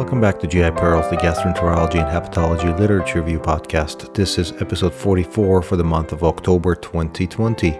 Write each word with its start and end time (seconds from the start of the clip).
Welcome 0.00 0.22
back 0.22 0.40
to 0.40 0.46
GI 0.46 0.70
Pearls, 0.70 1.10
the 1.10 1.16
gastroenterology 1.18 1.96
and 1.96 2.08
hepatology 2.08 2.76
literature 2.78 3.20
review 3.20 3.38
podcast. 3.38 4.14
This 4.14 4.38
is 4.38 4.52
episode 4.52 4.94
44 4.94 5.60
for 5.60 5.76
the 5.76 5.84
month 5.84 6.12
of 6.12 6.24
October 6.24 6.74
2020. 6.74 7.78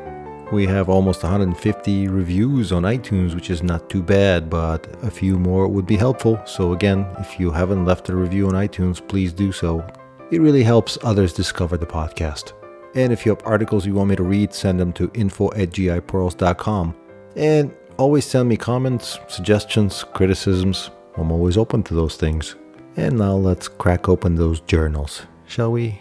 We 0.53 0.67
have 0.67 0.91
almost 0.91 1.22
150 1.22 2.09
reviews 2.09 2.72
on 2.72 2.83
iTunes, 2.83 3.35
which 3.35 3.48
is 3.48 3.62
not 3.62 3.88
too 3.88 4.03
bad, 4.03 4.51
but 4.51 4.87
a 5.03 5.11
few 5.11 5.38
more 5.38 5.67
would 5.67 5.87
be 5.87 5.96
helpful. 5.96 6.38
So, 6.45 6.75
again, 6.75 7.06
if 7.20 7.41
you 7.41 7.51
haven't 7.51 7.87
left 7.87 8.11
a 8.11 8.14
review 8.14 8.48
on 8.48 8.52
iTunes, 8.52 9.00
please 9.09 9.32
do 9.32 9.50
so. 9.50 9.82
It 10.30 10.43
really 10.43 10.62
helps 10.62 10.98
others 11.02 11.32
discover 11.32 11.79
the 11.79 11.87
podcast. 11.87 12.52
And 12.95 13.14
if 13.14 13.25
you 13.25 13.34
have 13.34 13.46
articles 13.46 13.87
you 13.87 13.95
want 13.95 14.11
me 14.11 14.16
to 14.16 14.23
read, 14.23 14.52
send 14.52 14.79
them 14.79 14.93
to 14.93 15.11
info 15.14 15.52
at 15.52 15.71
gipearls.com. 15.71 16.95
And 17.37 17.75
always 17.96 18.27
send 18.27 18.46
me 18.46 18.59
comments, 18.59 19.18
suggestions, 19.27 20.05
criticisms. 20.05 20.91
I'm 21.21 21.30
always 21.30 21.59
open 21.59 21.83
to 21.84 21.95
those 21.95 22.16
things. 22.16 22.56
And 22.97 23.19
now 23.19 23.34
let's 23.34 23.69
crack 23.69 24.09
open 24.09 24.34
those 24.34 24.60
journals, 24.60 25.23
shall 25.46 25.70
we? 25.70 26.01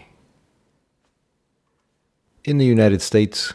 In 2.44 2.58
the 2.58 2.64
United 2.64 3.02
States, 3.02 3.52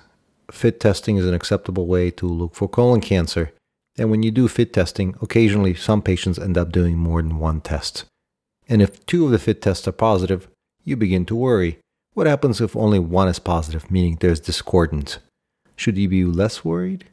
FIT 0.52 0.80
testing 0.80 1.18
is 1.18 1.26
an 1.26 1.34
acceptable 1.34 1.88
way 1.88 2.12
to 2.12 2.28
look 2.28 2.54
for 2.54 2.70
colon 2.70 3.02
cancer. 3.02 3.52
And 3.98 4.12
when 4.12 4.22
you 4.22 4.30
do 4.30 4.48
FIT 4.48 4.74
testing, 4.74 5.16
occasionally 5.22 5.74
some 5.74 6.02
patients 6.02 6.38
end 6.38 6.58
up 6.58 6.72
doing 6.72 6.98
more 6.98 7.22
than 7.22 7.40
one 7.40 7.62
test. 7.62 8.06
And 8.70 8.82
if 8.82 9.06
two 9.06 9.26
of 9.26 9.32
the 9.32 9.40
FIT 9.40 9.62
tests 9.62 9.88
are 9.88 9.92
positive, 9.92 10.48
you 10.84 10.96
begin 10.96 11.26
to 11.26 11.36
worry. 11.36 11.80
What 12.14 12.28
happens 12.28 12.62
if 12.62 12.76
only 12.76 13.00
one 13.00 13.28
is 13.28 13.40
positive, 13.40 13.90
meaning 13.90 14.18
there's 14.20 14.40
discordance? 14.40 15.18
Should 15.76 15.98
you 15.98 16.08
be 16.08 16.24
less 16.24 16.64
worried? 16.64 17.06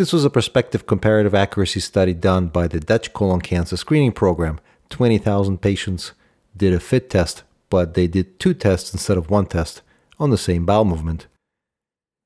This 0.00 0.14
was 0.14 0.24
a 0.24 0.30
prospective 0.30 0.86
comparative 0.86 1.34
accuracy 1.34 1.80
study 1.80 2.14
done 2.14 2.46
by 2.46 2.68
the 2.68 2.80
Dutch 2.80 3.12
colon 3.12 3.42
cancer 3.42 3.76
screening 3.76 4.12
program. 4.12 4.58
20,000 4.88 5.60
patients 5.60 6.12
did 6.56 6.72
a 6.72 6.80
FIT 6.80 7.10
test, 7.10 7.42
but 7.68 7.92
they 7.92 8.06
did 8.06 8.40
two 8.40 8.54
tests 8.54 8.94
instead 8.94 9.18
of 9.18 9.28
one 9.28 9.44
test 9.44 9.82
on 10.18 10.30
the 10.30 10.38
same 10.38 10.64
bowel 10.64 10.86
movement. 10.86 11.26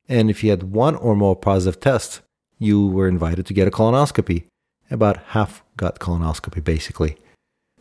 And 0.09 0.31
if 0.31 0.45
you 0.45 0.51
had 0.51 0.71
one 0.71 0.95
or 0.95 1.17
more 1.17 1.35
positive 1.35 1.81
tests, 1.81 2.21
you 2.61 2.87
were 2.87 3.09
invited 3.09 3.45
to 3.47 3.55
get 3.55 3.67
a 3.67 3.73
colonoscopy. 3.73 4.45
About 4.89 5.17
half 5.35 5.65
got 5.77 5.99
colonoscopy, 5.99 6.63
basically. 6.63 7.17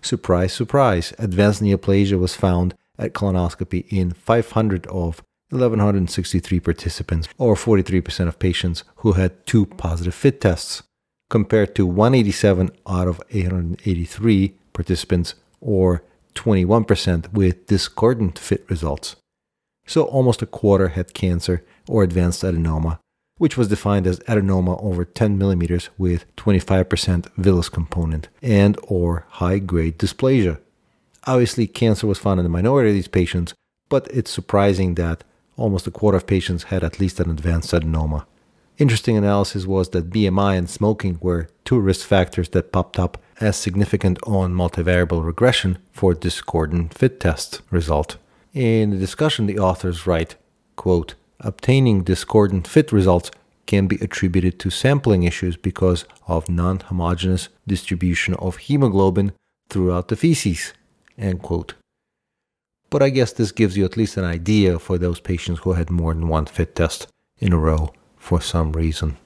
Surprise, 0.02 0.54
surprise, 0.54 1.14
advanced 1.20 1.62
neoplasia 1.62 2.18
was 2.18 2.36
found 2.36 2.74
at 2.98 3.14
colonoscopy 3.14 3.86
in 3.90 4.10
500 4.10 4.88
of 4.88 5.22
1,163 5.54 6.60
participants, 6.60 7.30
or 7.38 7.56
43% 7.56 8.28
of 8.28 8.40
patients 8.40 8.84
who 8.98 9.14
had 9.14 9.46
two 9.46 9.66
positive 9.66 10.14
FIT 10.14 10.42
tests, 10.42 10.84
compared 11.30 11.76
to 11.76 11.86
187 11.86 12.72
out 12.88 13.08
of 13.08 13.22
883 13.30 14.56
participants, 14.74 15.36
or 15.62 16.04
21% 16.36 17.32
with 17.32 17.68
discordant 17.68 18.38
FIT 18.40 18.66
results. 18.70 19.16
So 19.86 20.04
almost 20.04 20.42
a 20.42 20.48
quarter 20.48 20.90
had 20.90 21.14
cancer 21.14 21.64
or 21.88 22.04
advanced 22.04 22.44
adenoma, 22.44 23.00
which 23.38 23.58
was 23.58 23.68
defined 23.68 24.08
as 24.08 24.20
adenoma 24.20 24.82
over 24.84 25.04
10 25.04 25.38
millimeters 25.38 25.90
with 25.98 26.26
25% 26.38 27.28
villus 27.38 27.72
component 27.72 28.30
and 28.42 28.78
or 28.84 29.26
high-grade 29.30 29.98
dysplasia. 29.98 30.60
Obviously, 31.26 31.68
cancer 31.68 32.08
was 32.08 32.20
found 32.20 32.40
in 32.40 32.44
the 32.44 32.50
minority 32.50 32.90
of 32.90 32.96
these 32.96 33.08
patients, 33.08 33.54
but 33.90 34.08
it's 34.12 34.32
surprising 34.32 34.96
that 34.96 35.24
almost 35.56 35.88
a 35.88 35.92
quarter 35.92 36.18
of 36.18 36.28
patients 36.28 36.64
had 36.64 36.84
at 36.84 37.00
least 37.00 37.20
an 37.20 37.30
advanced 37.30 37.72
adenoma. 37.72 38.26
Interesting 38.78 39.18
analysis 39.18 39.66
was 39.68 39.90
that 39.90 40.10
BMI 40.10 40.58
and 40.58 40.70
smoking 40.70 41.20
were 41.22 41.48
two 41.64 41.80
risk 41.80 42.08
factors 42.08 42.50
that 42.50 42.72
popped 42.72 42.98
up 42.98 43.22
as 43.40 43.56
significant 43.56 44.18
on 44.24 44.54
multivariable 44.54 45.24
regression 45.24 45.78
for 45.92 46.14
discordant 46.14 46.94
fit 46.94 47.20
test 47.20 47.62
result. 47.70 48.18
In 48.54 48.90
the 48.90 48.98
discussion, 48.98 49.46
the 49.46 49.60
authors 49.60 50.08
write, 50.08 50.36
quote, 50.76 51.14
obtaining 51.40 52.04
discordant 52.04 52.68
fit 52.68 52.92
results 52.92 53.30
can 53.66 53.88
be 53.88 53.98
attributed 53.98 54.60
to 54.60 54.70
sampling 54.70 55.24
issues 55.24 55.56
because 55.56 56.06
of 56.28 56.50
non-homogeneous 56.50 57.50
distribution 57.68 58.34
of 58.36 58.58
hemoglobin 58.58 59.34
throughout 59.70 60.08
the 60.08 60.16
feces, 60.16 60.74
end 61.18 61.42
quote. 61.42 61.76
But 62.94 63.02
I 63.02 63.10
guess 63.10 63.34
this 63.34 63.52
gives 63.52 63.76
you 63.76 63.86
at 63.86 63.98
least 63.98 64.18
an 64.18 64.24
idea 64.24 64.78
for 64.78 65.00
those 65.00 65.20
patients 65.20 65.62
who 65.62 65.74
had 65.74 65.90
more 65.90 66.14
than 66.14 66.28
one 66.28 66.46
fit 66.46 66.76
test 66.76 67.08
in 67.40 67.52
a 67.52 67.58
row 67.58 67.92
for 68.18 68.40
some 68.40 68.72
reason. 68.72 69.18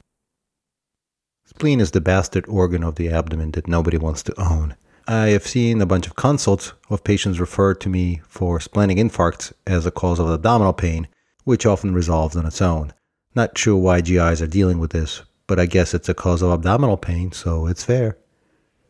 Spleen 1.44 1.81
is 1.81 1.91
the 1.91 2.00
bastard 2.00 2.45
organ 2.47 2.81
of 2.81 2.95
the 2.95 3.09
abdomen 3.09 3.51
that 3.51 3.67
nobody 3.67 3.97
wants 3.97 4.23
to 4.23 4.41
own. 4.41 4.77
I 5.06 5.31
have 5.35 5.45
seen 5.45 5.81
a 5.81 5.85
bunch 5.85 6.07
of 6.07 6.16
consults 6.16 6.72
of 6.89 7.03
patients 7.03 7.41
referred 7.41 7.81
to 7.81 7.89
me 7.89 8.22
for 8.25 8.61
splenic 8.61 9.00
infarcts 9.00 9.51
as 9.66 9.85
a 9.85 9.91
cause 9.91 10.19
of 10.19 10.29
abdominal 10.29 10.72
pain, 10.72 11.09
which 11.44 11.66
often 11.66 11.94
resolves 11.94 12.38
on 12.38 12.45
its 12.45 12.61
own. 12.61 12.94
Not 13.35 13.57
sure 13.57 13.75
why 13.75 14.00
GIs 14.00 14.41
are 14.41 14.47
dealing 14.47 14.79
with 14.79 14.91
this, 14.91 15.23
but 15.45 15.59
I 15.59 15.66
guess 15.66 15.94
it's 15.94 16.07
a 16.07 16.13
cause 16.13 16.41
of 16.41 16.51
abdominal 16.51 16.95
pain, 16.95 17.33
so 17.33 17.67
it's 17.67 17.83
fair. 17.83 18.17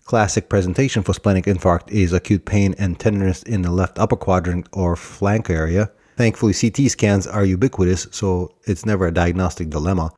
Classic 0.07 0.47
presentation 0.47 1.03
for 1.03 1.11
splenic 1.11 1.43
infarct 1.47 1.91
is 1.91 2.13
acute 2.13 2.45
pain 2.45 2.73
and 2.79 2.97
tenderness 2.97 3.43
in 3.43 3.61
the 3.61 3.69
left 3.69 3.99
upper 3.99 4.15
quadrant 4.15 4.65
or 4.71 4.95
flank 4.95 5.49
area. 5.49 5.91
Thankfully, 6.15 6.53
CT 6.53 6.89
scans 6.89 7.27
are 7.27 7.43
ubiquitous, 7.43 8.07
so 8.11 8.55
it's 8.63 8.85
never 8.85 9.05
a 9.05 9.13
diagnostic 9.13 9.69
dilemma, 9.69 10.13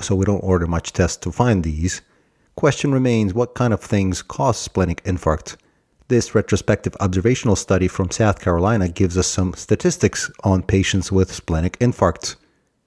so 0.00 0.14
we 0.14 0.24
don't 0.24 0.42
order 0.42 0.66
much 0.66 0.94
tests 0.94 1.18
to 1.18 1.30
find 1.30 1.62
these. 1.62 2.00
Question 2.56 2.90
remains 2.90 3.34
what 3.34 3.54
kind 3.54 3.74
of 3.74 3.82
things 3.82 4.22
cause 4.22 4.56
splenic 4.56 5.04
infarct? 5.04 5.58
This 6.08 6.34
retrospective 6.34 6.96
observational 6.98 7.54
study 7.54 7.86
from 7.86 8.10
South 8.10 8.40
Carolina 8.40 8.88
gives 8.88 9.18
us 9.18 9.26
some 9.26 9.52
statistics 9.52 10.30
on 10.42 10.62
patients 10.62 11.12
with 11.12 11.34
splenic 11.34 11.78
infarcts. 11.80 12.36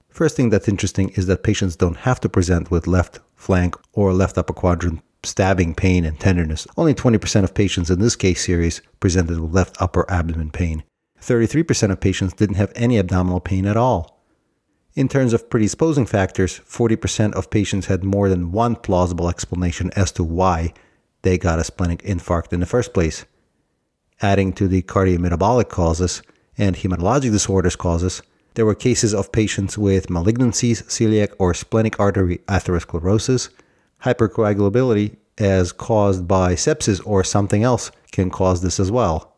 First 0.08 0.34
thing 0.34 0.50
that's 0.50 0.68
interesting 0.68 1.10
is 1.10 1.26
that 1.26 1.44
patients 1.44 1.76
don't 1.76 1.98
have 1.98 2.18
to 2.18 2.28
present 2.28 2.68
with 2.68 2.88
left 2.88 3.20
flank 3.36 3.76
or 3.92 4.12
left 4.12 4.36
upper 4.36 4.52
quadrant 4.52 5.04
stabbing 5.24 5.74
pain 5.74 6.04
and 6.04 6.18
tenderness. 6.18 6.66
Only 6.76 6.94
20% 6.94 7.44
of 7.44 7.54
patients 7.54 7.90
in 7.90 8.00
this 8.00 8.16
case 8.16 8.44
series 8.44 8.82
presented 9.00 9.38
with 9.38 9.54
left 9.54 9.80
upper 9.80 10.10
abdomen 10.10 10.50
pain. 10.50 10.82
33% 11.20 11.90
of 11.90 12.00
patients 12.00 12.34
didn't 12.34 12.56
have 12.56 12.72
any 12.74 12.98
abdominal 12.98 13.40
pain 13.40 13.66
at 13.66 13.76
all. 13.76 14.22
In 14.94 15.08
terms 15.08 15.32
of 15.32 15.48
predisposing 15.48 16.04
factors, 16.04 16.60
40% 16.60 17.32
of 17.32 17.50
patients 17.50 17.86
had 17.86 18.04
more 18.04 18.28
than 18.28 18.52
one 18.52 18.76
plausible 18.76 19.28
explanation 19.28 19.90
as 19.96 20.12
to 20.12 20.24
why 20.24 20.74
they 21.22 21.38
got 21.38 21.58
a 21.58 21.64
splenic 21.64 22.02
infarct 22.02 22.52
in 22.52 22.60
the 22.60 22.66
first 22.66 22.92
place. 22.92 23.24
Adding 24.20 24.52
to 24.54 24.68
the 24.68 24.82
cardiometabolic 24.82 25.68
causes 25.68 26.22
and 26.58 26.76
hematologic 26.76 27.30
disorders 27.30 27.76
causes, 27.76 28.22
there 28.54 28.66
were 28.66 28.74
cases 28.74 29.14
of 29.14 29.32
patients 29.32 29.78
with 29.78 30.08
malignancies, 30.08 30.82
celiac 30.84 31.32
or 31.38 31.54
splenic 31.54 31.98
artery 31.98 32.38
atherosclerosis, 32.48 33.48
hypercoagulability 34.04 35.16
as 35.38 35.72
caused 35.72 36.28
by 36.28 36.54
sepsis 36.54 37.00
or 37.06 37.24
something 37.24 37.62
else 37.62 37.90
can 38.10 38.30
cause 38.30 38.62
this 38.62 38.78
as 38.78 38.90
well. 38.90 39.34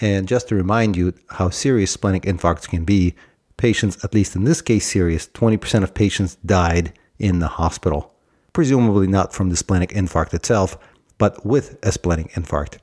And 0.00 0.28
just 0.28 0.48
to 0.48 0.54
remind 0.54 0.96
you 0.96 1.12
how 1.30 1.50
serious 1.50 1.90
splenic 1.90 2.22
infarcts 2.22 2.68
can 2.68 2.84
be, 2.84 3.14
patients, 3.56 4.02
at 4.04 4.14
least 4.14 4.36
in 4.36 4.44
this 4.44 4.62
case 4.62 4.86
serious, 4.86 5.26
20% 5.28 5.82
of 5.82 5.94
patients 5.94 6.36
died 6.46 6.92
in 7.18 7.40
the 7.40 7.48
hospital. 7.48 8.14
Presumably 8.52 9.08
not 9.08 9.32
from 9.32 9.50
the 9.50 9.56
splenic 9.56 9.90
infarct 9.90 10.32
itself, 10.34 10.78
but 11.18 11.44
with 11.44 11.78
a 11.82 11.90
splenic 11.90 12.32
infarct. 12.32 12.78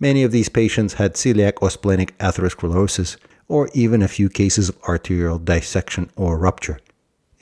Many 0.00 0.24
of 0.24 0.32
these 0.32 0.48
patients 0.48 0.94
had 0.94 1.14
celiac 1.14 1.54
or 1.62 1.70
splenic 1.70 2.18
atherosclerosis, 2.18 3.16
or 3.46 3.70
even 3.74 4.02
a 4.02 4.08
few 4.08 4.28
cases 4.28 4.68
of 4.68 4.82
arterial 4.88 5.38
dissection 5.38 6.10
or 6.16 6.36
rupture. 6.36 6.80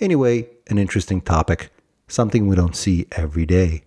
Anyway, 0.00 0.48
an 0.66 0.76
interesting 0.78 1.20
topic 1.20 1.71
something 2.12 2.46
we 2.46 2.56
don't 2.56 2.76
see 2.76 3.06
every 3.12 3.46
day. 3.46 3.82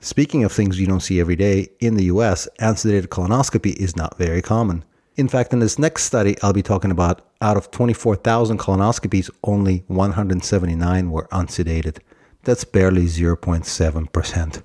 Speaking 0.00 0.44
of 0.44 0.52
things 0.52 0.78
you 0.78 0.86
don't 0.86 1.00
see 1.00 1.20
every 1.20 1.36
day, 1.36 1.68
in 1.80 1.96
the 1.96 2.04
US, 2.04 2.48
unsedated 2.60 3.08
colonoscopy 3.08 3.74
is 3.76 3.96
not 3.96 4.18
very 4.18 4.42
common. 4.42 4.84
In 5.16 5.28
fact, 5.28 5.52
in 5.52 5.58
this 5.58 5.78
next 5.78 6.04
study, 6.04 6.36
I'll 6.42 6.52
be 6.52 6.62
talking 6.62 6.92
about 6.92 7.22
out 7.40 7.56
of 7.56 7.70
24,000 7.70 8.58
colonoscopies, 8.58 9.30
only 9.42 9.84
179 9.88 11.10
were 11.10 11.26
unsedated. 11.32 11.98
That's 12.44 12.64
barely 12.64 13.06
0.7%. 13.06 14.62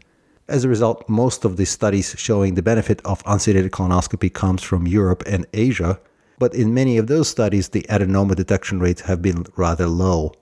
As 0.48 0.64
a 0.64 0.70
result, 0.70 1.10
most 1.10 1.46
of 1.46 1.58
the 1.58 1.66
studies 1.66 2.16
showing 2.18 2.54
the 2.54 2.62
benefit 2.62 3.02
of 3.06 3.24
unsedated 3.24 3.70
colonoscopy 3.70 4.32
comes 4.32 4.62
from 4.62 4.88
Europe 4.88 5.24
and 5.26 5.48
Asia, 5.54 6.00
but 6.38 6.54
in 6.54 6.74
many 6.74 6.98
of 6.98 7.08
those 7.08 7.28
studies, 7.28 7.70
the 7.70 7.86
adenoma 7.90 8.36
detection 8.36 8.80
rates 8.80 9.02
have 9.02 9.22
been 9.22 9.46
rather 9.56 9.88
low. 9.88 10.34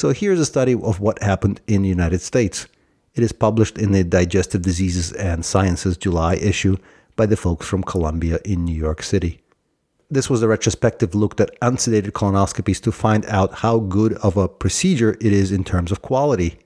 So 0.00 0.14
here's 0.14 0.40
a 0.40 0.46
study 0.46 0.72
of 0.72 0.98
what 0.98 1.22
happened 1.22 1.60
in 1.66 1.82
the 1.82 1.88
United 1.90 2.22
States. 2.22 2.66
It 3.14 3.22
is 3.22 3.32
published 3.32 3.76
in 3.76 3.92
the 3.92 4.02
Digestive 4.02 4.62
Diseases 4.62 5.12
and 5.12 5.44
Sciences 5.44 5.98
July 5.98 6.36
issue 6.36 6.78
by 7.16 7.26
the 7.26 7.36
folks 7.36 7.66
from 7.66 7.82
Columbia 7.82 8.38
in 8.46 8.64
New 8.64 8.74
York 8.74 9.02
City. 9.02 9.42
This 10.10 10.30
was 10.30 10.40
a 10.40 10.48
retrospective 10.48 11.14
look 11.14 11.38
at 11.38 11.60
unsedated 11.60 12.12
colonoscopies 12.12 12.80
to 12.80 12.90
find 12.90 13.26
out 13.26 13.56
how 13.56 13.78
good 13.78 14.14
of 14.22 14.38
a 14.38 14.48
procedure 14.48 15.18
it 15.20 15.34
is 15.34 15.52
in 15.52 15.64
terms 15.64 15.92
of 15.92 16.00
quality. 16.00 16.56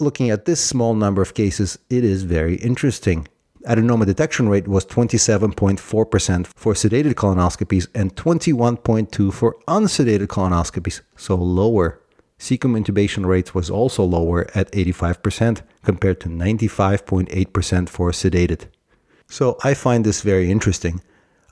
looking 0.00 0.28
at 0.28 0.44
this 0.44 0.60
small 0.60 0.94
number 0.94 1.22
of 1.22 1.32
cases, 1.32 1.78
it 1.88 2.02
is 2.02 2.24
very 2.24 2.56
interesting. 2.56 3.28
Adenoma 3.68 4.04
detection 4.04 4.48
rate 4.48 4.66
was 4.66 4.84
27.4% 4.84 5.78
for 6.56 6.74
sedated 6.74 7.14
colonoscopies 7.14 7.86
and 7.94 8.16
21.2 8.16 9.32
for 9.32 9.56
unsedated 9.68 10.26
colonoscopies, 10.26 11.02
so 11.14 11.36
lower. 11.36 12.00
Cecum 12.44 12.72
intubation 12.80 13.24
rates 13.24 13.54
was 13.54 13.70
also 13.70 14.02
lower 14.04 14.40
at 14.54 14.70
85% 14.72 15.62
compared 15.82 16.18
to 16.20 16.28
95.8% 16.28 17.88
for 17.88 18.10
sedated. 18.10 18.62
So 19.28 19.56
I 19.64 19.72
find 19.74 20.04
this 20.04 20.20
very 20.20 20.50
interesting. 20.50 21.00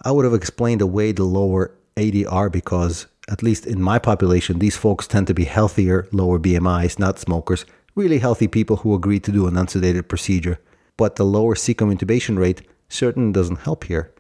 I 0.03 0.11
would 0.13 0.27
have 0.27 0.41
explained 0.41 0.83
away 0.83 1.13
the 1.13 1.25
lower 1.25 1.75
ADR 1.97 2.53
because, 2.53 3.07
at 3.35 3.43
least 3.43 3.67
in 3.67 3.81
my 3.81 3.99
population, 3.99 4.59
these 4.59 4.77
folks 4.77 5.07
tend 5.07 5.27
to 5.29 5.35
be 5.35 5.45
healthier, 5.45 6.09
lower 6.13 6.39
BMIs, 6.39 6.99
not 6.99 7.19
smokers, 7.19 7.65
really 7.95 8.19
healthy 8.19 8.49
people 8.49 8.77
who 8.79 8.95
agree 8.95 9.21
to 9.21 9.33
do 9.33 9.47
an 9.47 9.55
unsedated 9.55 10.09
procedure 10.09 10.59
but 10.97 11.17
the 11.17 11.25
lower 11.25 11.55
cecum 11.55 11.95
intubation 11.95 12.39
rate 12.39 12.63
certainly 12.89 13.33
doesn't 13.33 13.61
help 13.61 13.85
here. 13.85 14.13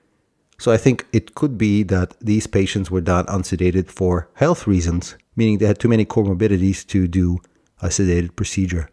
So 0.58 0.72
I 0.72 0.76
think 0.76 1.06
it 1.12 1.34
could 1.34 1.58
be 1.58 1.82
that 1.84 2.14
these 2.20 2.46
patients 2.46 2.90
were 2.90 3.00
done 3.00 3.26
unsedated 3.26 3.88
for 3.88 4.28
health 4.34 4.66
reasons, 4.66 5.16
meaning 5.36 5.58
they 5.58 5.66
had 5.66 5.78
too 5.78 5.88
many 5.88 6.04
comorbidities 6.04 6.86
to 6.88 7.08
do 7.08 7.38
a 7.80 7.86
sedated 7.86 8.36
procedure. 8.36 8.90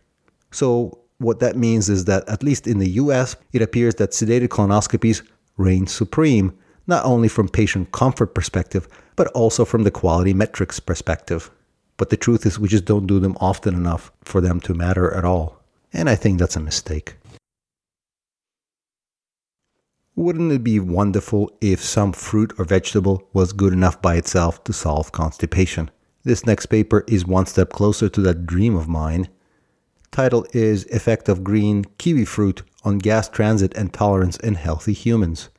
So 0.52 1.00
what 1.20 1.40
that 1.40 1.56
means 1.56 1.90
is 1.90 2.06
that 2.06 2.28
at 2.28 2.44
least 2.44 2.66
in 2.66 2.80
the 2.80 2.90
US, 2.92 3.36
it 3.52 3.62
appears 3.62 3.96
that 3.96 4.12
sedated 4.12 4.48
colonoscopies 4.48 5.22
reign 5.58 5.86
supreme, 5.86 6.58
not 6.88 7.06
only 7.06 7.28
from 7.28 7.50
patient 7.50 7.92
comfort 7.92 8.34
perspective, 8.34 8.88
but 9.16 9.28
also 9.28 9.66
from 9.66 9.84
the 9.84 9.92
quality 9.92 10.34
metrics 10.34 10.80
perspective. 10.80 11.52
But 11.98 12.10
the 12.10 12.18
truth 12.18 12.46
is 12.46 12.58
we 12.58 12.70
just 12.70 12.86
don't 12.86 13.08
do 13.08 13.20
them 13.20 13.38
often 13.42 13.76
enough 13.76 14.12
for 14.24 14.40
them 14.40 14.62
to 14.62 14.74
matter 14.74 15.14
at 15.14 15.26
all. 15.26 15.62
And 15.92 16.10
I 16.10 16.16
think 16.16 16.40
that's 16.40 16.56
a 16.56 16.62
mistake. 16.62 17.16
Wouldn't 20.16 20.52
it 20.52 20.64
be 20.64 20.80
wonderful 20.80 21.52
if 21.62 21.84
some 21.84 22.14
fruit 22.14 22.54
or 22.58 22.66
vegetable 22.66 23.28
was 23.34 23.54
good 23.54 23.74
enough 23.74 24.02
by 24.02 24.16
itself 24.16 24.64
to 24.66 24.74
solve 24.74 25.12
constipation? 25.12 25.92
This 26.24 26.46
next 26.46 26.66
paper 26.66 27.06
is 27.08 27.26
one 27.26 27.46
step 27.46 27.70
closer 27.70 28.10
to 28.10 28.22
that 28.22 28.46
dream 28.46 28.76
of 28.76 28.90
mine. 28.90 29.30
Title 30.12 30.46
is 30.52 30.86
Effect 30.88 31.30
of 31.30 31.44
Green 31.44 31.86
Kiwi 31.98 32.26
Fruit 32.26 32.62
on 32.84 32.98
Gas 32.98 33.30
Transit 33.30 33.74
and 33.76 33.94
Tolerance 33.94 34.38
in 34.38 34.56
Healthy 34.56 34.94
Humans. 34.94 35.50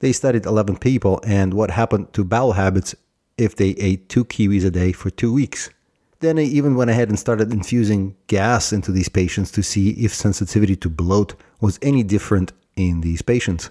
They 0.00 0.12
studied 0.12 0.44
11 0.44 0.76
people 0.76 1.20
and 1.24 1.54
what 1.54 1.70
happened 1.70 2.12
to 2.12 2.24
bowel 2.24 2.52
habits 2.52 2.94
if 3.38 3.56
they 3.56 3.70
ate 3.70 4.08
two 4.08 4.24
kiwis 4.24 4.64
a 4.64 4.70
day 4.70 4.92
for 4.92 5.08
two 5.08 5.32
weeks. 5.32 5.70
Then 6.20 6.36
they 6.36 6.44
even 6.44 6.74
went 6.74 6.90
ahead 6.90 7.08
and 7.08 7.18
started 7.18 7.52
infusing 7.52 8.14
gas 8.26 8.72
into 8.72 8.92
these 8.92 9.08
patients 9.08 9.50
to 9.52 9.62
see 9.62 9.90
if 9.90 10.14
sensitivity 10.14 10.76
to 10.76 10.90
bloat 10.90 11.34
was 11.60 11.78
any 11.80 12.02
different 12.02 12.52
in 12.76 13.00
these 13.00 13.22
patients. 13.22 13.70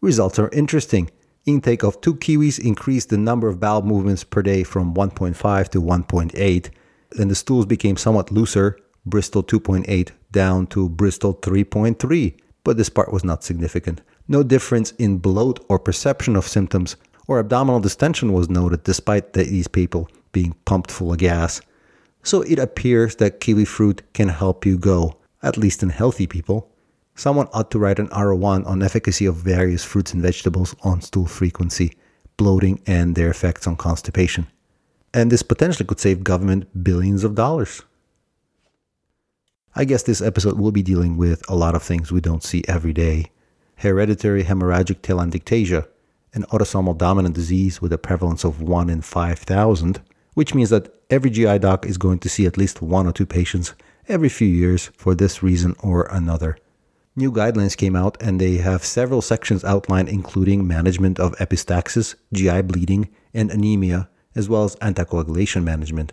Results 0.00 0.38
are 0.38 0.48
interesting. 0.50 1.10
Intake 1.48 1.82
of 1.82 1.98
two 2.02 2.14
kiwis 2.14 2.58
increased 2.58 3.08
the 3.08 3.16
number 3.16 3.48
of 3.48 3.58
bowel 3.58 3.80
movements 3.80 4.22
per 4.22 4.42
day 4.42 4.62
from 4.62 4.92
1.5 4.92 5.68
to 5.70 5.80
1.8, 5.80 6.70
and 7.18 7.30
the 7.30 7.34
stools 7.34 7.64
became 7.64 7.96
somewhat 7.96 8.30
looser, 8.30 8.78
Bristol 9.06 9.42
2.8 9.42 10.10
down 10.30 10.66
to 10.66 10.90
Bristol 10.90 11.34
3.3, 11.36 12.34
but 12.64 12.76
this 12.76 12.90
part 12.90 13.14
was 13.14 13.24
not 13.24 13.42
significant. 13.42 14.02
No 14.28 14.42
difference 14.42 14.90
in 14.98 15.16
bloat 15.16 15.64
or 15.70 15.78
perception 15.78 16.36
of 16.36 16.46
symptoms 16.46 16.96
or 17.26 17.38
abdominal 17.38 17.80
distension 17.80 18.34
was 18.34 18.50
noted 18.50 18.84
despite 18.84 19.32
these 19.32 19.68
people 19.68 20.10
being 20.32 20.54
pumped 20.66 20.90
full 20.90 21.12
of 21.12 21.18
gas. 21.18 21.62
So 22.22 22.42
it 22.42 22.58
appears 22.58 23.16
that 23.16 23.40
kiwi 23.40 23.64
fruit 23.64 24.02
can 24.12 24.28
help 24.28 24.66
you 24.66 24.76
go, 24.76 25.16
at 25.42 25.56
least 25.56 25.82
in 25.82 25.88
healthy 25.88 26.26
people. 26.26 26.70
Someone 27.18 27.48
ought 27.52 27.72
to 27.72 27.80
write 27.80 27.98
an 27.98 28.06
R01 28.10 28.64
on 28.64 28.80
efficacy 28.80 29.26
of 29.26 29.34
various 29.34 29.82
fruits 29.82 30.14
and 30.14 30.22
vegetables 30.22 30.76
on 30.84 31.00
stool 31.00 31.26
frequency, 31.26 31.94
bloating, 32.36 32.80
and 32.86 33.16
their 33.16 33.28
effects 33.28 33.66
on 33.66 33.74
constipation. 33.74 34.46
And 35.12 35.32
this 35.32 35.42
potentially 35.42 35.84
could 35.84 35.98
save 35.98 36.22
government 36.22 36.84
billions 36.84 37.24
of 37.24 37.34
dollars. 37.34 37.82
I 39.74 39.84
guess 39.84 40.04
this 40.04 40.20
episode 40.20 40.60
will 40.60 40.70
be 40.70 40.84
dealing 40.84 41.16
with 41.16 41.42
a 41.50 41.56
lot 41.56 41.74
of 41.74 41.82
things 41.82 42.12
we 42.12 42.20
don't 42.20 42.44
see 42.44 42.62
every 42.68 42.92
day. 42.92 43.32
Hereditary 43.78 44.44
hemorrhagic 44.44 45.00
telangiectasia, 45.00 45.88
an 46.34 46.44
autosomal 46.52 46.96
dominant 46.96 47.34
disease 47.34 47.82
with 47.82 47.92
a 47.92 47.98
prevalence 47.98 48.44
of 48.44 48.62
1 48.62 48.88
in 48.88 49.02
5,000, 49.02 50.00
which 50.34 50.54
means 50.54 50.70
that 50.70 50.94
every 51.10 51.30
GI 51.30 51.58
doc 51.58 51.84
is 51.84 51.98
going 51.98 52.20
to 52.20 52.28
see 52.28 52.46
at 52.46 52.56
least 52.56 52.80
one 52.80 53.08
or 53.08 53.12
two 53.12 53.26
patients 53.26 53.74
every 54.06 54.28
few 54.28 54.46
years 54.46 54.92
for 54.96 55.16
this 55.16 55.42
reason 55.42 55.74
or 55.80 56.06
another 56.12 56.56
new 57.18 57.32
guidelines 57.32 57.76
came 57.76 57.96
out 57.96 58.16
and 58.22 58.40
they 58.40 58.56
have 58.58 58.84
several 58.84 59.20
sections 59.20 59.64
outlined, 59.64 60.08
including 60.08 60.66
management 60.66 61.18
of 61.18 61.36
epistaxis, 61.36 62.14
GI 62.32 62.62
bleeding, 62.62 63.08
and 63.34 63.50
anemia, 63.50 64.08
as 64.34 64.48
well 64.48 64.64
as 64.64 64.76
anticoagulation 64.76 65.64
management, 65.64 66.12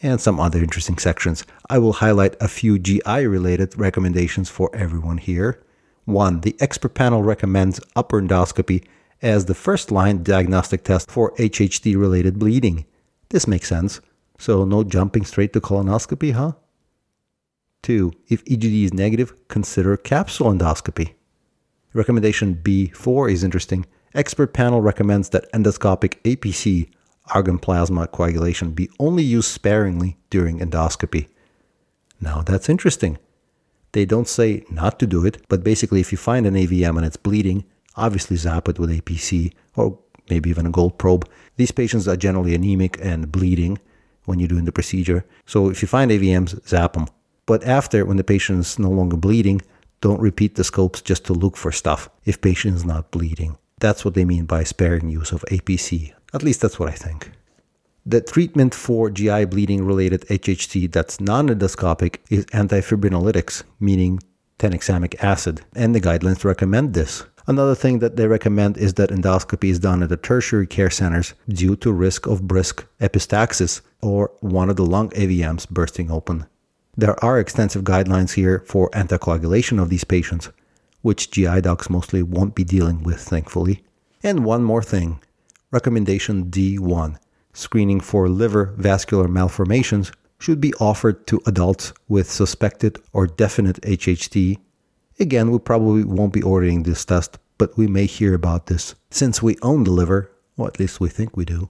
and 0.00 0.20
some 0.20 0.40
other 0.40 0.60
interesting 0.60 0.98
sections. 0.98 1.44
I 1.68 1.78
will 1.78 1.94
highlight 1.94 2.36
a 2.40 2.48
few 2.48 2.78
GI 2.78 3.26
related 3.26 3.76
recommendations 3.78 4.48
for 4.48 4.70
everyone 4.74 5.18
here. 5.18 5.62
One, 6.04 6.40
the 6.40 6.56
expert 6.60 6.94
panel 6.94 7.22
recommends 7.22 7.80
upper 7.94 8.22
endoscopy 8.22 8.84
as 9.20 9.46
the 9.46 9.54
first 9.54 9.90
line 9.90 10.22
diagnostic 10.22 10.84
test 10.84 11.10
for 11.10 11.32
HHT 11.32 11.96
related 11.98 12.38
bleeding. 12.38 12.86
This 13.30 13.46
makes 13.46 13.68
sense. 13.68 14.00
So, 14.38 14.64
no 14.64 14.84
jumping 14.84 15.24
straight 15.24 15.52
to 15.54 15.60
colonoscopy, 15.60 16.32
huh? 16.32 16.52
2. 17.82 18.12
If 18.28 18.44
EGD 18.44 18.84
is 18.84 18.94
negative, 18.94 19.34
consider 19.48 19.96
capsule 19.96 20.52
endoscopy. 20.52 21.14
Recommendation 21.92 22.56
B4 22.62 23.32
is 23.32 23.44
interesting. 23.44 23.86
Expert 24.14 24.52
panel 24.52 24.80
recommends 24.80 25.30
that 25.30 25.50
endoscopic 25.52 26.20
APC, 26.22 26.90
argon 27.34 27.58
plasma 27.58 28.06
coagulation, 28.06 28.72
be 28.72 28.90
only 28.98 29.22
used 29.22 29.48
sparingly 29.48 30.16
during 30.30 30.58
endoscopy. 30.58 31.28
Now 32.20 32.42
that's 32.42 32.68
interesting. 32.68 33.18
They 33.92 34.04
don't 34.04 34.28
say 34.28 34.64
not 34.70 34.98
to 34.98 35.06
do 35.06 35.24
it, 35.24 35.38
but 35.48 35.64
basically, 35.64 36.00
if 36.00 36.12
you 36.12 36.18
find 36.18 36.46
an 36.46 36.54
AVM 36.54 36.96
and 36.96 37.06
it's 37.06 37.16
bleeding, 37.16 37.64
obviously 37.96 38.36
zap 38.36 38.68
it 38.68 38.78
with 38.78 38.90
APC 38.90 39.52
or 39.74 39.98
maybe 40.28 40.50
even 40.50 40.66
a 40.66 40.70
gold 40.70 40.98
probe. 40.98 41.28
These 41.56 41.72
patients 41.72 42.06
are 42.08 42.16
generally 42.16 42.54
anemic 42.54 42.98
and 43.00 43.32
bleeding 43.32 43.78
when 44.24 44.38
you're 44.38 44.48
doing 44.48 44.64
the 44.64 44.72
procedure. 44.72 45.24
So 45.46 45.70
if 45.70 45.80
you 45.82 45.88
find 45.88 46.10
AVMs, 46.10 46.66
zap 46.68 46.94
them. 46.94 47.06
But 47.46 47.64
after, 47.64 48.04
when 48.04 48.16
the 48.16 48.24
patient 48.24 48.60
is 48.60 48.78
no 48.78 48.90
longer 48.90 49.16
bleeding, 49.16 49.62
don't 50.00 50.20
repeat 50.20 50.56
the 50.56 50.64
scopes 50.64 51.00
just 51.00 51.24
to 51.26 51.32
look 51.32 51.56
for 51.56 51.72
stuff 51.72 52.10
if 52.24 52.40
patient 52.40 52.76
is 52.76 52.84
not 52.84 53.10
bleeding. 53.10 53.56
That's 53.78 54.04
what 54.04 54.14
they 54.14 54.24
mean 54.24 54.44
by 54.46 54.64
sparing 54.64 55.08
use 55.08 55.32
of 55.32 55.44
APC. 55.50 56.12
At 56.34 56.42
least 56.42 56.60
that's 56.60 56.78
what 56.78 56.88
I 56.88 56.94
think. 56.94 57.30
The 58.04 58.20
treatment 58.20 58.74
for 58.74 59.10
GI 59.10 59.46
bleeding 59.46 59.84
related 59.84 60.22
HHT 60.28 60.92
that's 60.92 61.20
non 61.20 61.48
endoscopic 61.48 62.18
is 62.30 62.46
antifibrinolytics, 62.46 63.64
meaning 63.80 64.20
tranexamic 64.58 65.22
acid, 65.22 65.62
and 65.74 65.94
the 65.94 66.00
guidelines 66.00 66.44
recommend 66.44 66.94
this. 66.94 67.24
Another 67.48 67.74
thing 67.74 68.00
that 68.00 68.16
they 68.16 68.26
recommend 68.26 68.76
is 68.76 68.94
that 68.94 69.10
endoscopy 69.10 69.70
is 69.70 69.78
done 69.78 70.02
at 70.02 70.08
the 70.08 70.16
tertiary 70.16 70.66
care 70.66 70.90
centers 70.90 71.34
due 71.48 71.76
to 71.76 71.92
risk 71.92 72.26
of 72.26 72.46
brisk 72.46 72.84
epistaxis 73.00 73.82
or 74.02 74.32
one 74.40 74.68
of 74.70 74.76
the 74.76 74.86
lung 74.86 75.10
AVMs 75.10 75.68
bursting 75.68 76.10
open. 76.10 76.46
There 76.98 77.22
are 77.22 77.38
extensive 77.38 77.84
guidelines 77.84 78.34
here 78.34 78.64
for 78.66 78.88
anticoagulation 78.90 79.80
of 79.80 79.90
these 79.90 80.04
patients, 80.04 80.48
which 81.02 81.30
GI 81.30 81.60
docs 81.60 81.90
mostly 81.90 82.22
won't 82.22 82.54
be 82.54 82.64
dealing 82.64 83.02
with, 83.02 83.20
thankfully. 83.20 83.84
And 84.22 84.44
one 84.44 84.64
more 84.64 84.82
thing 84.82 85.20
Recommendation 85.70 86.46
D1 86.46 87.18
screening 87.52 88.00
for 88.00 88.28
liver 88.28 88.74
vascular 88.76 89.28
malformations 89.28 90.10
should 90.38 90.60
be 90.60 90.72
offered 90.74 91.26
to 91.26 91.42
adults 91.46 91.92
with 92.08 92.30
suspected 92.30 92.98
or 93.12 93.26
definite 93.26 93.80
HHT. 93.82 94.58
Again, 95.18 95.50
we 95.50 95.58
probably 95.58 96.04
won't 96.04 96.32
be 96.32 96.42
ordering 96.42 96.82
this 96.82 97.04
test, 97.04 97.38
but 97.58 97.76
we 97.76 97.86
may 97.86 98.06
hear 98.06 98.34
about 98.34 98.66
this 98.66 98.94
since 99.10 99.42
we 99.42 99.56
own 99.62 99.84
the 99.84 99.90
liver, 99.90 100.30
or 100.56 100.66
at 100.66 100.78
least 100.78 101.00
we 101.00 101.08
think 101.08 101.36
we 101.36 101.44
do. 101.44 101.68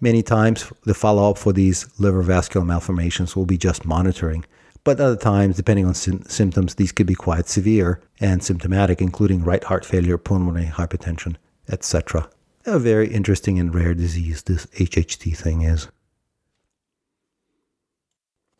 Many 0.00 0.22
times, 0.22 0.72
the 0.84 0.94
follow 0.94 1.30
up 1.30 1.38
for 1.38 1.52
these 1.52 1.86
liver 1.98 2.22
vascular 2.22 2.66
malformations 2.66 3.36
will 3.36 3.46
be 3.46 3.56
just 3.56 3.84
monitoring. 3.84 4.44
But 4.82 5.00
other 5.00 5.16
times, 5.16 5.56
depending 5.56 5.86
on 5.86 5.94
sy- 5.94 6.18
symptoms, 6.26 6.74
these 6.74 6.92
could 6.92 7.06
be 7.06 7.14
quite 7.14 7.48
severe 7.48 8.00
and 8.20 8.42
symptomatic, 8.42 9.00
including 9.00 9.42
right 9.42 9.64
heart 9.64 9.84
failure, 9.84 10.18
pulmonary 10.18 10.66
hypertension, 10.66 11.36
etc. 11.70 12.28
A 12.66 12.78
very 12.78 13.08
interesting 13.08 13.58
and 13.58 13.74
rare 13.74 13.94
disease, 13.94 14.42
this 14.42 14.66
HHT 14.66 15.36
thing 15.36 15.62
is. 15.62 15.88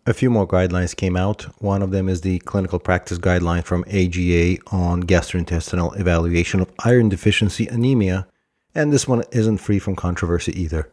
A 0.07 0.13
few 0.13 0.29
more 0.29 0.47
guidelines 0.47 0.95
came 0.95 1.17
out. 1.17 1.43
One 1.63 1.81
of 1.81 1.91
them 1.91 2.11
is 2.11 2.21
the 2.21 2.39
clinical 2.41 2.79
practice 2.79 3.19
guideline 3.19 3.65
from 3.65 3.85
AGA 3.87 4.59
on 4.67 5.05
gastrointestinal 5.05 5.99
evaluation 5.99 6.61
of 6.61 6.71
iron 6.85 7.09
deficiency 7.09 7.67
anemia, 7.67 8.27
and 8.75 8.93
this 8.93 9.09
one 9.09 9.25
isn't 9.33 9.59
free 9.59 9.79
from 9.79 9.97
controversy 9.97 10.53
either. 10.61 10.91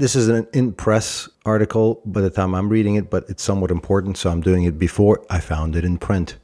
This 0.00 0.16
is 0.16 0.28
an 0.28 0.46
in 0.54 0.72
press 0.72 1.28
article 1.44 2.00
by 2.06 2.22
the 2.22 2.30
time 2.30 2.54
I'm 2.54 2.70
reading 2.70 2.94
it, 2.94 3.10
but 3.10 3.28
it's 3.28 3.42
somewhat 3.42 3.70
important, 3.70 4.16
so 4.16 4.30
I'm 4.30 4.40
doing 4.40 4.64
it 4.64 4.78
before 4.78 5.22
I 5.28 5.40
found 5.40 5.76
it 5.76 5.84
in 5.84 5.98
print. 5.98 6.38